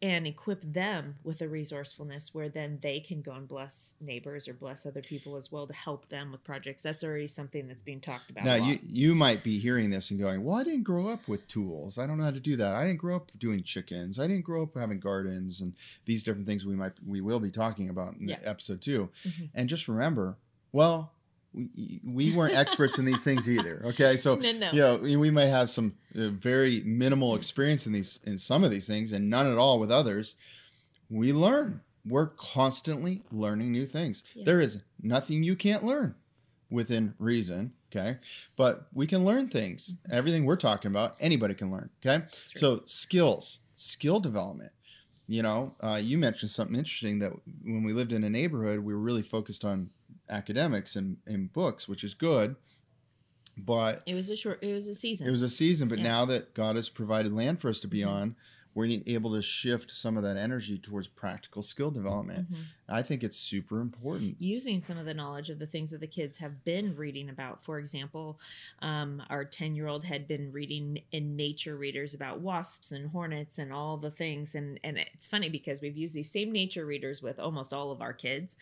[0.02, 4.54] and equip them with a resourcefulness where then they can go and bless neighbors or
[4.54, 6.82] bless other people as well to help them with projects.
[6.82, 8.44] That's already something that's being talked about.
[8.44, 11.46] Now you you might be hearing this and going, "Well, I didn't grow up with
[11.48, 11.98] tools.
[11.98, 12.74] I don't know how to do that.
[12.76, 14.18] I didn't grow up doing chickens.
[14.18, 15.74] I didn't grow up having gardens and
[16.06, 18.38] these different things we might we will be talking about in yeah.
[18.42, 19.44] episode 2." Mm-hmm.
[19.54, 20.36] And just remember,
[20.72, 21.12] well,
[21.52, 23.82] we, we weren't experts in these things either.
[23.90, 24.70] Okay, so no, no.
[24.72, 28.70] you know we may have some uh, very minimal experience in these in some of
[28.70, 30.36] these things, and none at all with others.
[31.08, 31.80] We learn.
[32.06, 34.22] We're constantly learning new things.
[34.34, 34.44] Yeah.
[34.46, 36.14] There is nothing you can't learn
[36.70, 37.72] within reason.
[37.90, 38.18] Okay,
[38.56, 39.90] but we can learn things.
[39.90, 40.14] Mm-hmm.
[40.14, 41.90] Everything we're talking about, anybody can learn.
[42.04, 42.24] Okay,
[42.54, 44.72] so skills, skill development
[45.30, 47.32] you know, uh, you mentioned something interesting that
[47.62, 49.88] when we lived in a neighborhood, we were really focused on
[50.30, 52.56] academics and, and books, which is good.
[53.56, 55.26] But it was a short, it was a season.
[55.26, 56.04] It was a season, but yeah.
[56.04, 58.08] now that God has provided land for us to be mm-hmm.
[58.08, 58.36] on,
[58.74, 62.50] we're able to shift some of that energy towards practical skill development.
[62.50, 62.62] Mm-hmm.
[62.88, 64.36] I think it's super important.
[64.40, 67.62] Using some of the knowledge of the things that the kids have been reading about.
[67.62, 68.40] For example,
[68.82, 73.58] um, our 10 year old had been reading in nature readers about wasps and hornets
[73.58, 74.54] and all the things.
[74.54, 78.02] And, and it's funny because we've used these same nature readers with almost all of
[78.02, 78.56] our kids.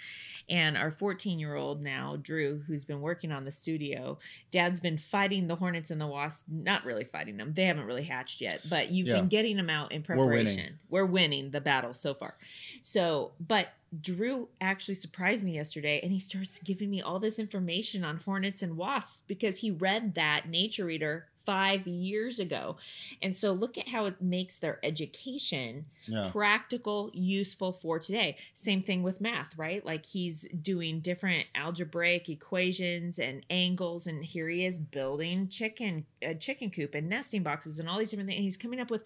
[0.48, 4.18] And our 14 year old now, Drew, who's been working on the studio,
[4.50, 7.54] dad's been fighting the hornets and the wasps, not really fighting them.
[7.54, 9.16] They haven't really hatched yet, but you've yeah.
[9.16, 10.28] been getting them out in preparation.
[10.30, 10.78] We're winning.
[10.90, 12.34] We're winning the battle so far.
[12.82, 13.68] So, but
[14.01, 18.62] Drew actually surprised me yesterday and he starts giving me all this information on hornets
[18.62, 22.76] and wasps because he read that nature reader five years ago.
[23.22, 26.28] And so look at how it makes their education yeah.
[26.30, 28.36] practical, useful for today.
[28.53, 29.82] Same thing with math, right?
[29.82, 36.34] Like he's doing different algebraic equations and angles, and here he is building chicken, a
[36.34, 38.36] chicken coop and nesting boxes and all these different things.
[38.36, 39.05] And he's coming up with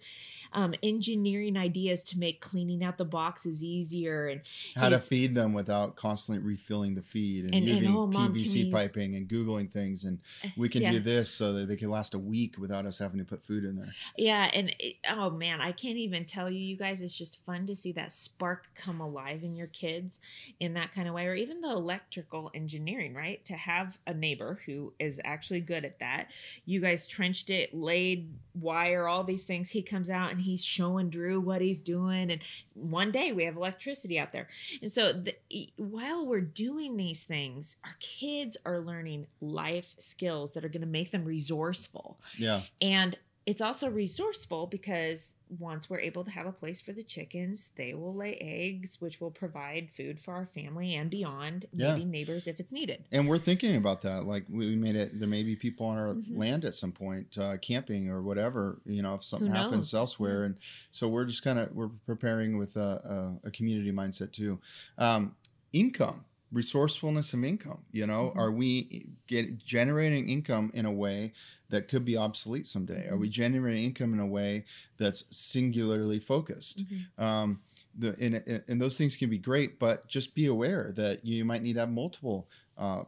[0.51, 4.41] um, engineering ideas to make cleaning out the boxes easier and
[4.75, 8.35] how to feed them without constantly refilling the feed and, and using and, oh, Mom,
[8.35, 10.91] PVC piping and googling things and eh, we can yeah.
[10.91, 13.45] do this so that they can last a week week without us having to put
[13.45, 13.93] food in there.
[14.17, 17.03] Yeah, and it, oh man, I can't even tell you, you guys.
[17.03, 20.19] It's just fun to see that spark come alive in your kids
[20.59, 23.45] in that kind of way, or even the electrical engineering, right?
[23.45, 26.31] To have a neighbor who is actually good at that.
[26.65, 29.69] You guys trenched it, laid wire, all these things.
[29.69, 32.41] He comes out and he's showing Drew what he's doing, and
[32.73, 34.47] one day we have electricity out there.
[34.81, 35.35] And so the,
[35.75, 40.87] while we're doing these things, our kids are learning life skills that are going to
[40.87, 42.12] make them resourceful.
[42.37, 42.61] Yeah.
[42.81, 47.71] And it's also resourceful because once we're able to have a place for the chickens,
[47.75, 51.93] they will lay eggs, which will provide food for our family and beyond, yeah.
[51.93, 53.03] maybe neighbors if it's needed.
[53.11, 54.25] And we're thinking about that.
[54.25, 56.37] Like we made it, there may be people on our mm-hmm.
[56.37, 60.45] land at some point, uh, camping or whatever, you know, if something happens elsewhere.
[60.45, 60.55] And
[60.91, 64.59] so we're just kind of, we're preparing with a, a, a community mindset too.
[64.97, 65.35] Um,
[65.73, 68.39] income resourcefulness of income you know mm-hmm.
[68.39, 71.33] are we get generating income in a way
[71.73, 73.33] that could be obsolete someday are we mm-hmm.
[73.33, 74.63] generating income in a way
[74.97, 77.23] that's singularly focused mm-hmm.
[77.23, 77.59] um,
[77.97, 81.63] the and, and those things can be great but just be aware that you might
[81.63, 82.47] need to have multiple
[82.77, 83.03] uh,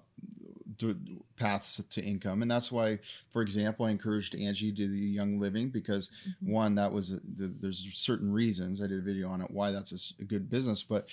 [1.37, 2.97] paths to income and that's why
[3.31, 6.51] for example i encouraged angie to do the young living because mm-hmm.
[6.51, 10.13] one that was the, there's certain reasons i did a video on it why that's
[10.19, 11.07] a, a good business but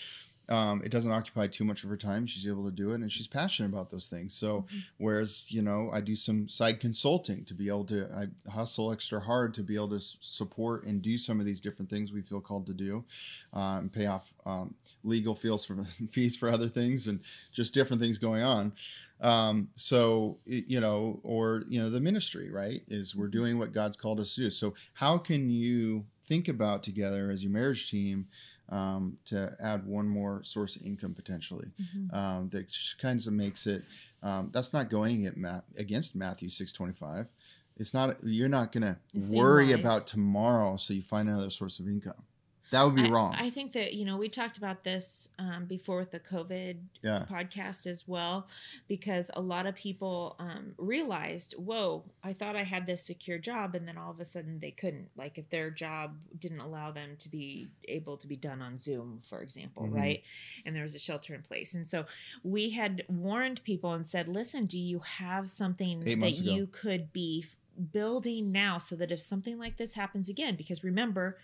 [0.48, 2.26] um, it doesn't occupy too much of her time.
[2.26, 4.34] She's able to do it, and she's passionate about those things.
[4.34, 4.78] So, mm-hmm.
[4.98, 9.20] whereas you know, I do some side consulting to be able to, I hustle extra
[9.20, 12.40] hard to be able to support and do some of these different things we feel
[12.40, 13.04] called to do,
[13.54, 14.74] uh, and pay off um,
[15.04, 17.20] legal fees for fees for other things, and
[17.52, 18.72] just different things going on.
[19.22, 22.82] Um, so you know, or you know, the ministry, right?
[22.88, 23.32] Is we're mm-hmm.
[23.32, 24.50] doing what God's called us to do.
[24.50, 28.26] So, how can you think about together as your marriage team?
[28.72, 31.68] Um, to add one more source of income potentially.
[31.80, 32.16] Mm-hmm.
[32.16, 32.66] Um, that
[33.00, 33.82] kind of makes it.
[34.22, 35.36] Um, that's not going at
[35.78, 37.26] against Matthew six twenty five.
[37.76, 38.16] It's not.
[38.22, 38.96] You're not going to
[39.30, 42.24] worry about tomorrow, so you find another source of income.
[42.72, 43.36] That would be I, wrong.
[43.38, 47.26] I think that you know we talked about this um, before with the COVID yeah.
[47.30, 48.48] podcast as well,
[48.88, 53.74] because a lot of people um, realized, "Whoa, I thought I had this secure job,"
[53.74, 55.10] and then all of a sudden they couldn't.
[55.16, 59.20] Like if their job didn't allow them to be able to be done on Zoom,
[59.22, 59.94] for example, mm-hmm.
[59.94, 60.22] right?
[60.64, 62.06] And there was a shelter in place, and so
[62.42, 67.44] we had warned people and said, "Listen, do you have something that you could be?"
[67.90, 71.38] building now so that if something like this happens again because remember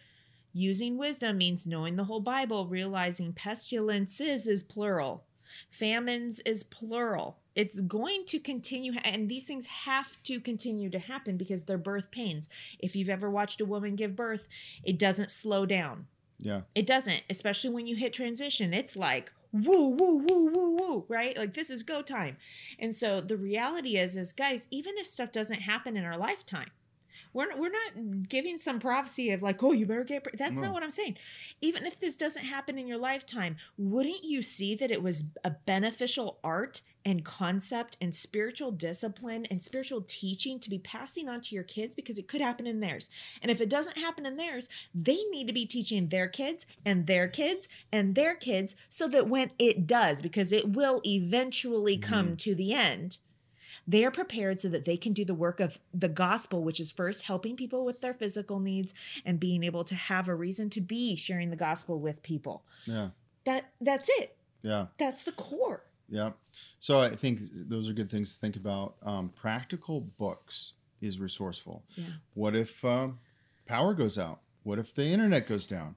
[0.59, 5.22] Using wisdom means knowing the whole Bible, realizing pestilences is plural,
[5.70, 7.38] famines is plural.
[7.54, 12.11] It's going to continue, and these things have to continue to happen because they're birth
[12.11, 12.48] pains.
[12.80, 14.48] If you've ever watched a woman give birth,
[14.82, 16.09] it doesn't slow down.
[16.40, 16.62] Yeah.
[16.74, 18.74] It doesn't, especially when you hit transition.
[18.74, 22.36] It's like, woo woo woo woo woo right like this is go time
[22.78, 26.68] and so the reality is is guys even if stuff doesn't happen in our lifetime
[27.33, 30.26] we're we're not giving some prophecy of like, oh, you better get.
[30.37, 30.62] That's no.
[30.62, 31.18] not what I'm saying.
[31.61, 35.51] Even if this doesn't happen in your lifetime, wouldn't you see that it was a
[35.51, 41.55] beneficial art and concept and spiritual discipline and spiritual teaching to be passing on to
[41.55, 43.09] your kids because it could happen in theirs.
[43.41, 47.07] And if it doesn't happen in theirs, they need to be teaching their kids and
[47.07, 52.26] their kids and their kids so that when it does, because it will eventually come
[52.26, 52.37] mm-hmm.
[52.37, 53.18] to the end,
[53.89, 56.93] they are prepared so that they can do the work of the gospel, which is
[56.93, 58.93] first helping people with their physical needs
[59.24, 62.62] and being able to have a reason to be sharing the gospel with people.
[62.84, 63.09] Yeah.
[63.47, 64.36] That that's it.
[64.61, 64.86] Yeah.
[64.99, 65.84] That's the core.
[66.11, 66.32] Yeah.
[66.80, 68.97] So I think those are good things to think about.
[69.03, 71.82] Um, practical books is resourceful.
[71.95, 72.05] Yeah.
[72.34, 73.09] What if uh,
[73.66, 74.41] power goes out?
[74.64, 75.97] What if the internet goes down?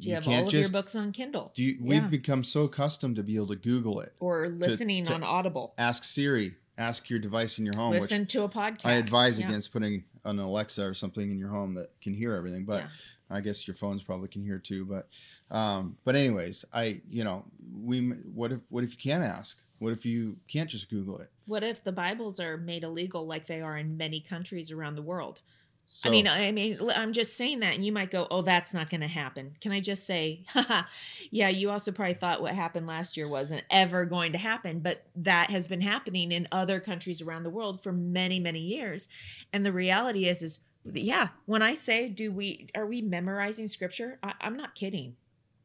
[0.00, 1.52] Do you, you have all of just, your books on Kindle?
[1.54, 5.10] Do you, We've become so accustomed to be able to Google it or listening to,
[5.10, 5.74] to on Audible.
[5.76, 7.92] Ask Siri ask your device in your home.
[7.92, 8.84] Listen to a podcast.
[8.84, 9.46] I advise yeah.
[9.46, 12.88] against putting an Alexa or something in your home that can hear everything, but yeah.
[13.30, 14.84] I guess your phones probably can hear too.
[14.84, 15.08] But
[15.54, 17.44] um, but anyways, I you know
[17.82, 19.58] we what if what if you can't ask?
[19.78, 21.30] What if you can't just Google it?
[21.46, 25.02] What if the Bibles are made illegal like they are in many countries around the
[25.02, 25.40] world?
[25.86, 28.72] So, I mean, I mean, I'm just saying that, and you might go, "Oh, that's
[28.72, 30.84] not going to happen." Can I just say, Haha,
[31.30, 35.04] yeah, you also probably thought what happened last year wasn't ever going to happen, but
[35.16, 39.08] that has been happening in other countries around the world for many, many years.
[39.52, 44.18] And the reality is, is yeah, when I say, "Do we are we memorizing scripture?"
[44.22, 45.16] I, I'm not kidding.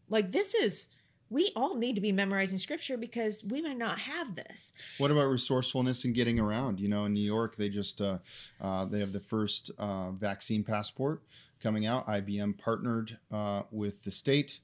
[0.09, 0.89] Like this is
[1.29, 4.73] we all need to be memorizing scripture because we might not have this.
[4.97, 6.79] What about resourcefulness and getting around?
[6.79, 8.19] You know, in New York, they just uh,
[8.61, 11.23] uh, they have the first uh, vaccine passport
[11.61, 12.05] coming out.
[12.07, 14.59] IBM partnered uh, with the state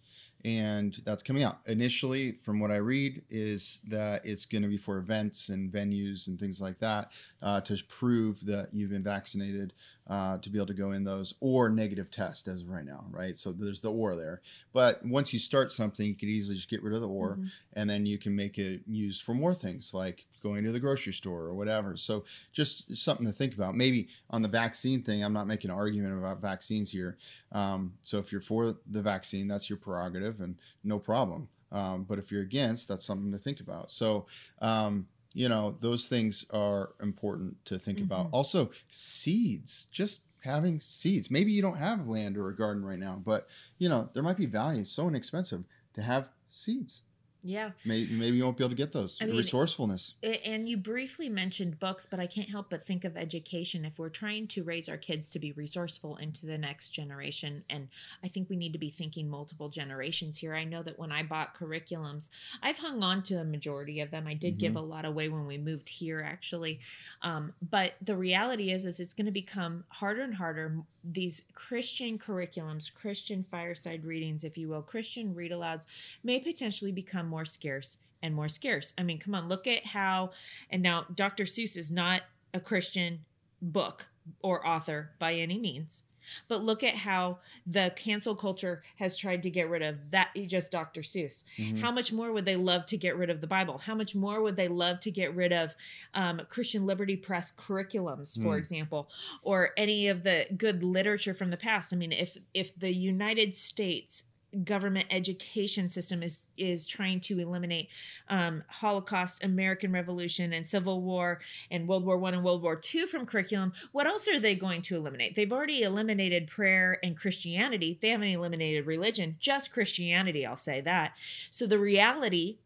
[0.46, 4.78] and that's coming out initially from what i read is that it's going to be
[4.78, 7.12] for events and venues and things like that
[7.42, 9.74] uh, to prove that you've been vaccinated
[10.08, 13.06] uh, to be able to go in those or negative test as of right now
[13.12, 13.38] right?
[13.38, 14.42] So there's the or there.
[14.74, 17.46] But once you start something you could easily just get rid of the or mm-hmm.
[17.74, 21.14] and then you can make it used for more things like going to the grocery
[21.14, 21.96] store or whatever.
[21.96, 23.76] So just something to think about.
[23.76, 27.18] Maybe on the vaccine thing i'm not making an argument about vaccines here.
[27.52, 31.48] Um, so if you're for the vaccine that's your prerogative and no problem.
[31.72, 33.92] Um, but if you're against that's something to think about.
[33.92, 34.26] So
[34.62, 38.06] um, you know those things are important to think mm-hmm.
[38.06, 41.32] about also seeds just having seeds.
[41.32, 44.38] Maybe you don't have land or a garden right now but you know there might
[44.38, 44.86] be value.
[44.86, 45.64] So inexpensive
[45.94, 47.02] to have seeds
[47.44, 47.72] yeah.
[47.86, 49.18] Maybe, maybe you won't be able to get those.
[49.22, 50.16] I mean, Resourcefulness.
[50.46, 53.84] And you briefly mentioned books, but I can't help but think of education.
[53.84, 57.90] If we're trying to raise our kids to be resourceful into the next generation, and
[58.24, 60.56] I think we need to be thinking multiple generations here.
[60.56, 62.30] I know that when I bought curriculums,
[62.62, 64.26] I've hung on to a majority of them.
[64.26, 64.60] I did mm-hmm.
[64.60, 66.80] give a lot away when we moved here, actually.
[67.22, 70.78] Um, but the reality is, is it's going to become harder and harder.
[71.04, 75.86] These Christian curriculums, Christian fireside readings, if you will, Christian read alouds,
[76.24, 78.94] may potentially become more scarce and more scarce.
[78.96, 80.30] I mean, come on, look at how,
[80.70, 81.46] and now Dr.
[81.46, 82.22] Seuss is not
[82.54, 83.22] a Christian
[83.60, 84.06] book
[84.44, 86.04] or author by any means.
[86.48, 90.72] But look at how the cancel culture has tried to get rid of that just
[90.72, 91.02] Dr.
[91.02, 91.44] Seuss.
[91.58, 91.80] Mm-hmm.
[91.80, 93.78] How much more would they love to get rid of the Bible?
[93.78, 95.76] How much more would they love to get rid of
[96.14, 98.58] um, Christian Liberty Press curriculums, for mm.
[98.58, 99.10] example,
[99.42, 101.94] or any of the good literature from the past?
[101.94, 104.24] I mean, if if the United States
[104.64, 107.90] government education system is is trying to eliminate
[108.30, 111.40] um, Holocaust, American Revolution, and Civil War,
[111.72, 113.74] and World War One and World War Two from curriculum.
[113.92, 115.36] What else are they going to eliminate?
[115.36, 117.98] They've already eliminated prayer and Christianity.
[118.02, 120.46] They haven't eliminated religion, just Christianity.
[120.46, 121.14] I'll say that.
[121.50, 122.58] So the reality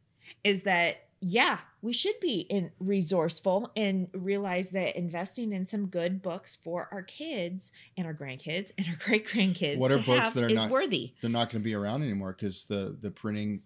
[0.43, 6.21] is that yeah, we should be in resourceful and realize that investing in some good
[6.21, 10.43] books for our kids and our grandkids and our great grandkids what are books that
[10.43, 11.13] are not worthy.
[11.21, 13.61] They're not going to be around anymore because the the printing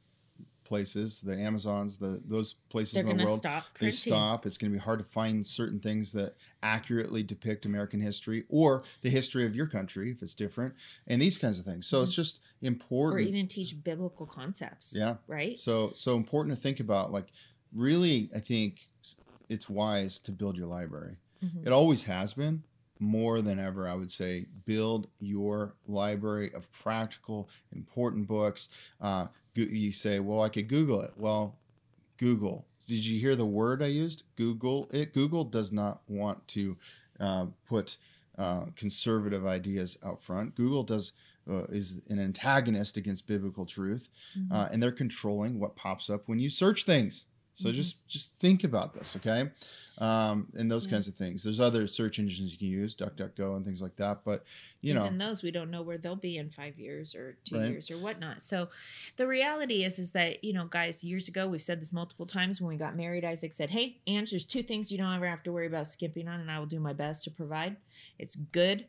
[0.71, 4.45] places, the Amazons, the those places They're in the world, stop they stop.
[4.45, 8.83] It's going to be hard to find certain things that accurately depict American history or
[9.01, 10.75] the history of your country if it's different,
[11.07, 11.87] and these kinds of things.
[11.87, 12.05] So mm-hmm.
[12.05, 14.95] it's just important, or even teach biblical concepts.
[14.95, 15.59] Yeah, right.
[15.59, 17.11] So so important to think about.
[17.11, 17.27] Like,
[17.75, 18.87] really, I think
[19.49, 21.17] it's wise to build your library.
[21.43, 21.67] Mm-hmm.
[21.67, 22.63] It always has been,
[22.99, 28.69] more than ever, I would say, build your library of practical, important books.
[29.01, 31.11] Uh, you say, well, I could Google it.
[31.17, 31.57] Well,
[32.17, 32.67] Google.
[32.87, 34.23] Did you hear the word I used?
[34.35, 35.13] Google it.
[35.13, 36.77] Google does not want to
[37.19, 37.97] uh, put
[38.37, 40.55] uh, conservative ideas out front.
[40.55, 41.13] Google does
[41.49, 44.53] uh, is an antagonist against biblical truth, mm-hmm.
[44.53, 47.25] Uh, and they're controlling what pops up when you search things.
[47.53, 47.75] So mm-hmm.
[47.75, 49.49] just just think about this, okay?
[49.97, 50.93] Um, and those yeah.
[50.93, 51.43] kinds of things.
[51.43, 54.21] There's other search engines you can use, DuckDuckGo and things like that.
[54.23, 54.43] But
[54.79, 57.59] you know, even those we don't know where they'll be in five years or two
[57.59, 57.69] right?
[57.69, 58.41] years or whatnot.
[58.41, 58.69] So
[59.17, 62.61] the reality is, is that you know, guys, years ago we've said this multiple times
[62.61, 63.25] when we got married.
[63.25, 66.27] Isaac said, "Hey, Ange, there's two things you don't ever have to worry about skipping
[66.27, 67.75] on, and I will do my best to provide.
[68.17, 68.85] It's good,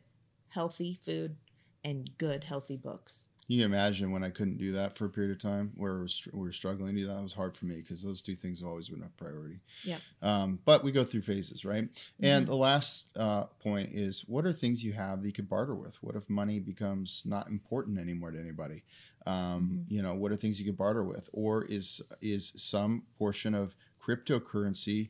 [0.49, 1.35] healthy food
[1.83, 5.31] and good, healthy books." You can imagine when I couldn't do that for a period
[5.31, 7.19] of time where we were struggling to do that.
[7.19, 9.59] It was hard for me because those two things have always been a priority.
[9.83, 9.97] Yeah.
[10.21, 11.83] Um, but we go through phases, right?
[11.83, 12.25] Mm-hmm.
[12.25, 15.75] And the last uh, point is what are things you have that you could barter
[15.75, 16.01] with?
[16.01, 18.83] What if money becomes not important anymore to anybody?
[19.25, 19.93] Um, mm-hmm.
[19.93, 21.29] You know, what are things you could barter with?
[21.33, 25.09] Or is is some portion of cryptocurrency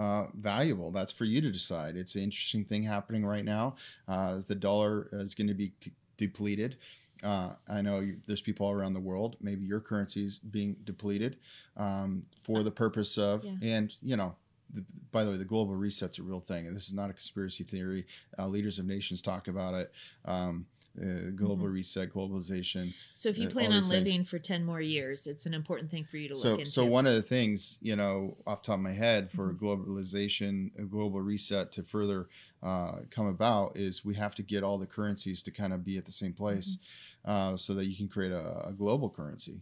[0.00, 0.90] uh, valuable.
[0.90, 1.94] That's for you to decide.
[1.94, 3.76] It's an interesting thing happening right now
[4.08, 5.72] uh, as the dollar is going to be
[6.16, 6.78] depleted.
[7.22, 9.36] Uh, I know you, there's people all around the world.
[9.40, 11.36] Maybe your currency is being depleted
[11.76, 13.52] um, for the purpose of, yeah.
[13.62, 14.34] and you know,
[14.72, 17.12] the, by the way, the global reset's a real thing, and this is not a
[17.12, 18.06] conspiracy theory.
[18.38, 19.92] Uh, leaders of nations talk about it.
[20.24, 20.66] Um,
[21.00, 21.74] uh, global mm-hmm.
[21.74, 22.92] reset, globalization.
[23.14, 24.28] So, if you uh, plan on living things.
[24.28, 26.70] for ten more years, it's an important thing for you to so, look into.
[26.70, 29.64] So, one of the things, you know, off top of my head, for mm-hmm.
[29.64, 32.28] globalization, a global reset to further
[32.62, 35.96] uh, come about, is we have to get all the currencies to kind of be
[35.96, 36.70] at the same place.
[36.70, 39.60] Mm-hmm uh, so that you can create a, a global currency.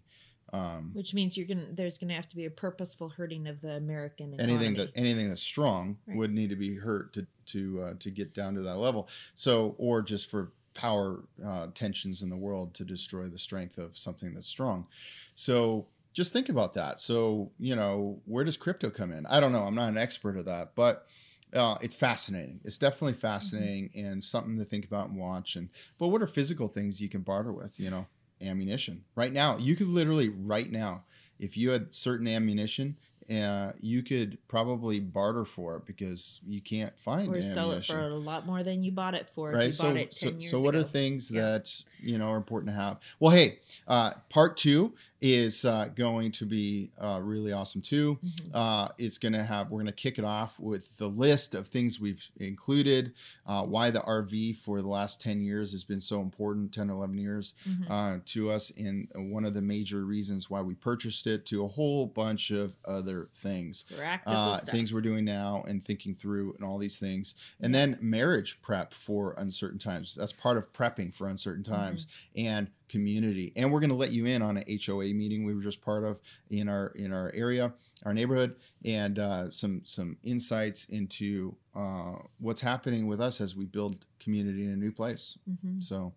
[0.52, 3.72] Um, Which means you're gonna there's gonna have to be a purposeful hurting of the
[3.72, 4.54] American economy.
[4.54, 6.16] Anything that anything that's strong right.
[6.16, 9.08] would need to be hurt to to uh, to get down to that level.
[9.34, 13.98] So or just for power uh, tensions in the world to destroy the strength of
[13.98, 14.86] something that's strong.
[15.34, 16.98] So just think about that.
[17.00, 19.26] So you know where does crypto come in?
[19.26, 19.64] I don't know.
[19.64, 21.08] I'm not an expert of that, but
[21.54, 22.60] uh, it's fascinating.
[22.64, 23.20] It's definitely mm-hmm.
[23.20, 24.06] fascinating mm-hmm.
[24.06, 25.56] and something to think about and watch.
[25.56, 25.68] And
[25.98, 27.78] but what are physical things you can barter with?
[27.78, 28.06] You know.
[28.40, 29.56] ammunition right now.
[29.56, 31.02] You could literally right now,
[31.38, 32.96] if you had certain ammunition
[33.30, 37.54] uh, you could probably barter for it because you can't find it or ammunition.
[37.54, 39.50] sell it for a lot more than you bought it for.
[39.50, 39.74] Right.
[39.74, 40.82] so, so, so what ago.
[40.82, 41.42] are things yeah.
[41.42, 43.00] that you know are important to have?
[43.20, 48.18] Well, hey, uh, part two is uh, going to be uh, really awesome too.
[48.24, 48.54] Mm-hmm.
[48.54, 51.66] Uh, it's going to have, we're going to kick it off with the list of
[51.66, 53.12] things we've included,
[53.46, 57.18] uh, why the RV for the last 10 years has been so important, 10 11
[57.18, 57.90] years mm-hmm.
[57.90, 61.68] Uh, to us, and one of the major reasons why we purchased it, to a
[61.68, 63.86] whole bunch of other things.
[64.26, 67.34] Uh, things we're doing now and thinking through and all these things.
[67.60, 70.14] And then marriage prep for uncertain times.
[70.14, 72.06] That's part of prepping for uncertain times.
[72.36, 72.46] Mm-hmm.
[72.46, 73.52] And community.
[73.56, 76.04] And we're going to let you in on a HOA meeting we were just part
[76.04, 76.20] of
[76.50, 77.72] in our in our area
[78.04, 83.66] our neighborhood and uh, some some insights into uh, what's happening with us as we
[83.66, 85.38] build community in a new place.
[85.48, 85.80] Mm-hmm.
[85.80, 86.12] so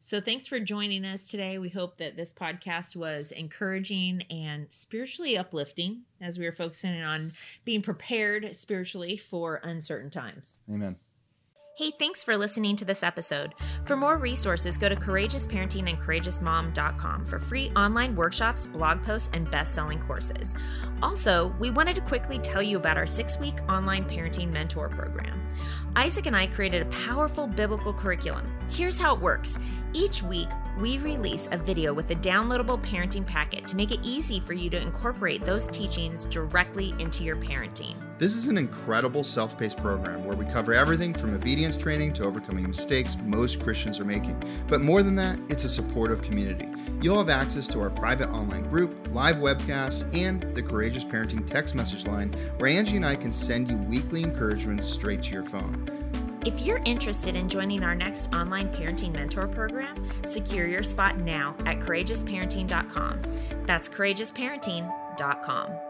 [0.00, 1.58] so thanks for joining us today.
[1.58, 7.32] We hope that this podcast was encouraging and spiritually uplifting as we were focusing on
[7.64, 10.58] being prepared spiritually for uncertain times.
[10.72, 10.96] Amen
[11.78, 13.54] Hey, thanks for listening to this episode.
[13.84, 19.48] For more resources, go to courageousparenting and courageousmom.com for free online workshops, blog posts, and
[19.48, 20.56] best selling courses.
[21.04, 25.40] Also, we wanted to quickly tell you about our six week online parenting mentor program.
[25.94, 28.52] Isaac and I created a powerful biblical curriculum.
[28.68, 29.56] Here's how it works
[29.92, 30.48] each week,
[30.80, 34.68] we release a video with a downloadable parenting packet to make it easy for you
[34.70, 38.07] to incorporate those teachings directly into your parenting.
[38.18, 42.24] This is an incredible self paced program where we cover everything from obedience training to
[42.24, 44.42] overcoming mistakes most Christians are making.
[44.66, 46.68] But more than that, it's a supportive community.
[47.00, 51.76] You'll have access to our private online group, live webcasts, and the Courageous Parenting text
[51.76, 55.88] message line where Angie and I can send you weekly encouragements straight to your phone.
[56.44, 61.54] If you're interested in joining our next online parenting mentor program, secure your spot now
[61.66, 63.22] at courageousparenting.com.
[63.64, 65.87] That's courageousparenting.com.